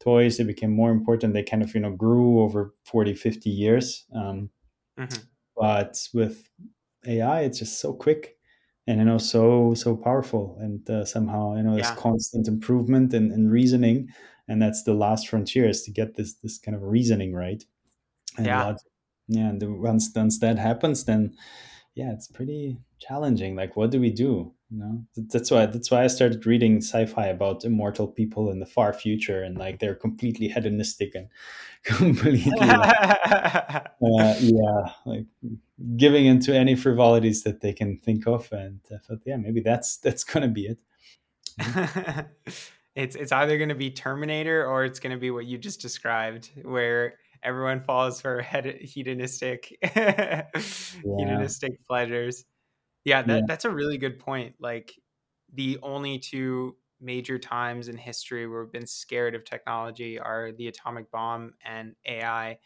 [0.00, 1.34] toys they became more important.
[1.34, 4.50] They kind of you know grew over 40 50 years um,
[4.98, 5.22] mm-hmm.
[5.56, 6.48] but with
[7.06, 8.36] ai it's just so quick
[8.86, 13.32] and you know so so powerful and uh, somehow you know this constant improvement and,
[13.32, 14.08] and reasoning
[14.48, 17.64] and that's the last frontier is to get this this kind of reasoning right.
[18.36, 18.64] And yeah.
[18.64, 18.82] logic.
[19.28, 21.34] yeah and the, once once that happens then
[21.94, 23.56] yeah it's pretty challenging.
[23.56, 25.04] Like what do we do you know?
[25.16, 29.42] That's why that's why i started reading sci-fi about immortal people in the far future
[29.42, 31.28] and like they're completely hedonistic and
[31.84, 35.26] completely uh, yeah like
[35.96, 38.50] giving into any frivolities that they can think of.
[38.52, 40.78] And i thought yeah maybe that's that's gonna be it
[42.96, 47.14] it's it's either gonna be terminator or it's gonna be what you just described where
[47.42, 48.42] everyone falls for
[48.80, 50.46] hedonistic yeah.
[50.54, 52.44] hedonistic pleasures
[53.06, 54.56] yeah, that, yeah, that's a really good point.
[54.58, 54.92] Like
[55.54, 60.66] the only two major times in history where we've been scared of technology are the
[60.66, 62.58] atomic bomb and AI.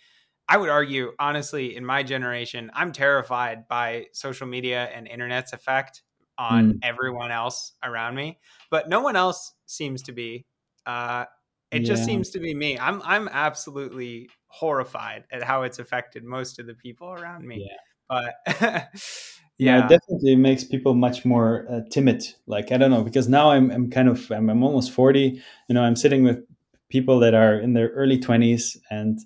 [0.48, 6.02] I would argue, honestly, in my generation, I'm terrified by social media and internet's effect
[6.40, 6.78] on mm.
[6.82, 8.38] everyone else around me,
[8.70, 10.46] but no one else seems to be.
[10.86, 11.26] Uh,
[11.70, 11.86] it yeah.
[11.86, 12.78] just seems to be me.
[12.78, 17.68] I'm I'm absolutely horrified at how it's affected most of the people around me.
[17.68, 17.76] Yeah.
[18.08, 18.86] But yeah.
[19.58, 19.78] yeah.
[19.84, 22.24] it definitely makes people much more uh, timid.
[22.46, 25.42] Like I don't know, because now I'm I'm kind of I'm, I'm almost forty.
[25.68, 26.38] You know, I'm sitting with
[26.88, 29.20] people that are in their early twenties, and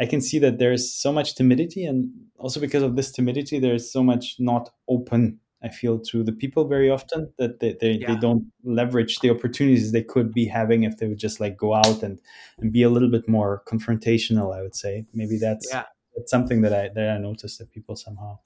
[0.00, 3.90] I can see that there's so much timidity, and also because of this timidity, there's
[3.90, 8.14] so much not open I feel to the people very often that they, they, yeah.
[8.14, 11.74] they, don't leverage the opportunities they could be having if they would just like go
[11.74, 12.20] out and,
[12.58, 15.04] and be a little bit more confrontational, I would say.
[15.12, 15.84] Maybe that's, yeah.
[16.14, 18.38] that's something that I that I noticed that people somehow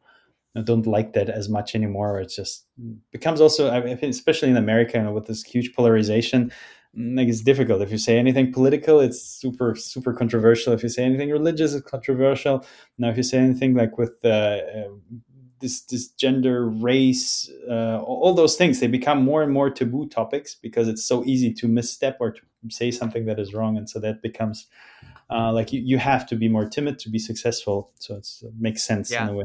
[0.64, 2.20] don't like that as much anymore.
[2.20, 2.66] It just
[3.12, 3.70] becomes also,
[4.02, 6.50] especially in America, you know, with this huge polarization,
[6.94, 7.82] like it's difficult.
[7.82, 10.72] If you say anything political, it's super super controversial.
[10.72, 12.66] If you say anything religious, it's controversial.
[12.98, 14.58] Now, if you say anything like with uh,
[15.60, 20.54] this this gender race uh, all those things they become more and more taboo topics
[20.54, 23.76] because it's so easy to misstep or to say something that is wrong.
[23.76, 24.66] And so that becomes
[25.30, 27.92] uh, like you, you have to be more timid to be successful.
[27.98, 28.26] So it
[28.58, 29.24] makes sense yeah.
[29.24, 29.44] in a way.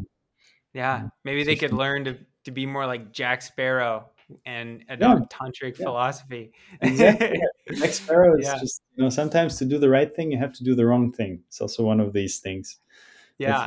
[0.74, 1.08] Yeah.
[1.24, 4.10] Maybe they could learn to, to be more like jack sparrow
[4.46, 5.38] and adopt yeah.
[5.38, 5.86] tantric yeah.
[5.86, 6.52] philosophy.
[6.82, 7.40] Exactly.
[7.76, 10.64] Jack sparrow is just you know sometimes to do the right thing you have to
[10.64, 11.42] do the wrong thing.
[11.48, 12.78] It's also one of these things
[13.38, 13.66] yeah.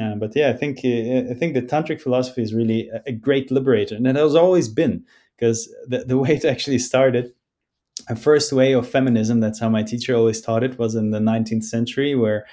[0.00, 3.12] Uh, but yeah, I think uh, I think the tantric philosophy is really a, a
[3.12, 5.04] great liberator, and it has always been
[5.36, 7.32] because the, the way it actually started,
[8.08, 9.40] a first way of feminism.
[9.40, 10.78] That's how my teacher always taught it.
[10.78, 12.46] Was in the 19th century, where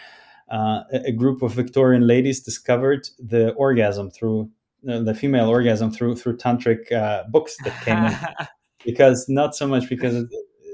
[0.52, 4.50] uh, a group of Victorian ladies discovered the orgasm through
[4.90, 8.48] uh, the female orgasm through through tantric uh, books that came in.
[8.86, 10.28] because not so much because it,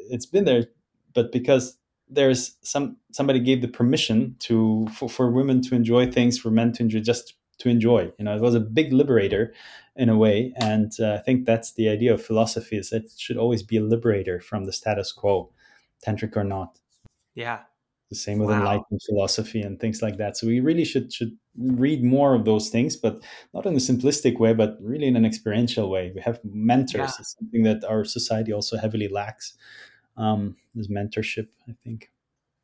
[0.09, 0.65] it's been there,
[1.13, 1.77] but because
[2.09, 6.71] there's some somebody gave the permission to for, for women to enjoy things for men
[6.73, 9.53] to enjoy just to enjoy you know it was a big liberator
[9.95, 10.53] in a way.
[10.55, 13.77] And uh, i think that's the idea of philosophy is that it should always be
[13.77, 15.51] a liberator from the status quo
[16.05, 16.79] tantric or not.
[17.35, 17.59] Yeah.
[18.09, 18.59] The same with wow.
[18.59, 20.35] enlightened philosophy and things like that.
[20.35, 23.21] So we really should should read more of those things but
[23.53, 26.11] not in a simplistic way but really in an experiential way.
[26.15, 27.11] We have mentors.
[27.11, 27.19] Yeah.
[27.19, 29.53] it's something that our society also heavily lacks
[30.19, 32.11] um, this mentorship, I think.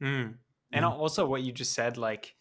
[0.03, 0.35] Mm.
[0.71, 0.89] And yeah.
[0.89, 2.35] also what you just said, like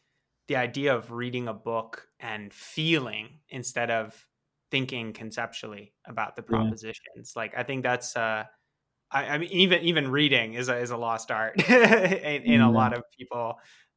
[0.49, 4.27] the idea of reading a book and feeling instead of
[4.70, 7.32] thinking conceptually about the propositions.
[7.35, 7.41] Yeah.
[7.41, 8.45] Like I think that's uh
[9.11, 12.70] I, I, mean even even reading is a is a lost art in, in a
[12.70, 13.55] lot of people.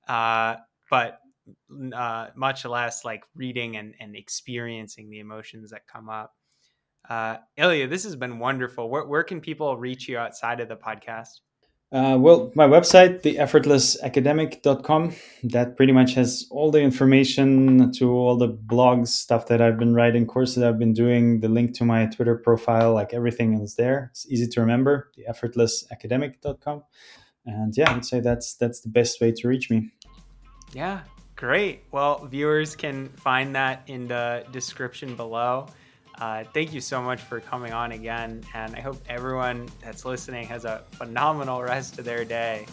[0.07, 0.57] Uh
[0.89, 1.19] but
[1.93, 6.33] uh much less like reading and, and experiencing the emotions that come up.
[7.09, 8.89] Uh, Ilya, this has been wonderful.
[8.89, 11.39] Where, where can people reach you outside of the podcast?
[11.89, 18.49] Uh, well, my website, theeffortlessacademic.com, that pretty much has all the information to all the
[18.49, 22.35] blogs, stuff that I've been writing, courses I've been doing, the link to my Twitter
[22.35, 24.09] profile, like everything is there.
[24.11, 26.83] It's easy to remember, theeffortlessacademic.com.
[27.45, 29.89] And yeah, I'd say that's that's the best way to reach me.
[30.73, 30.99] Yeah,
[31.37, 31.85] great.
[31.91, 35.67] Well, viewers can find that in the description below.
[36.19, 38.43] Uh, thank you so much for coming on again.
[38.53, 42.65] And I hope everyone that's listening has a phenomenal rest of their day.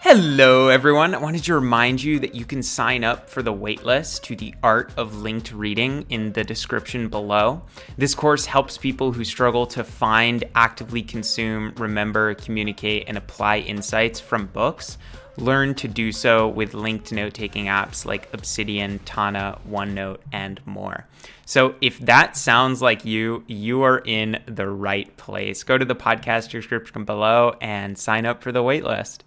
[0.00, 1.14] Hello, everyone.
[1.14, 4.54] I wanted to remind you that you can sign up for the waitlist to the
[4.62, 7.62] Art of Linked Reading in the description below.
[7.96, 14.20] This course helps people who struggle to find, actively consume, remember, communicate, and apply insights
[14.20, 14.98] from books
[15.40, 21.06] learn to do so with linked note taking apps like Obsidian, Tana, OneNote, and more.
[21.46, 25.62] So if that sounds like you, you are in the right place.
[25.62, 29.20] Go to the podcast description below and sign up for the waitlist.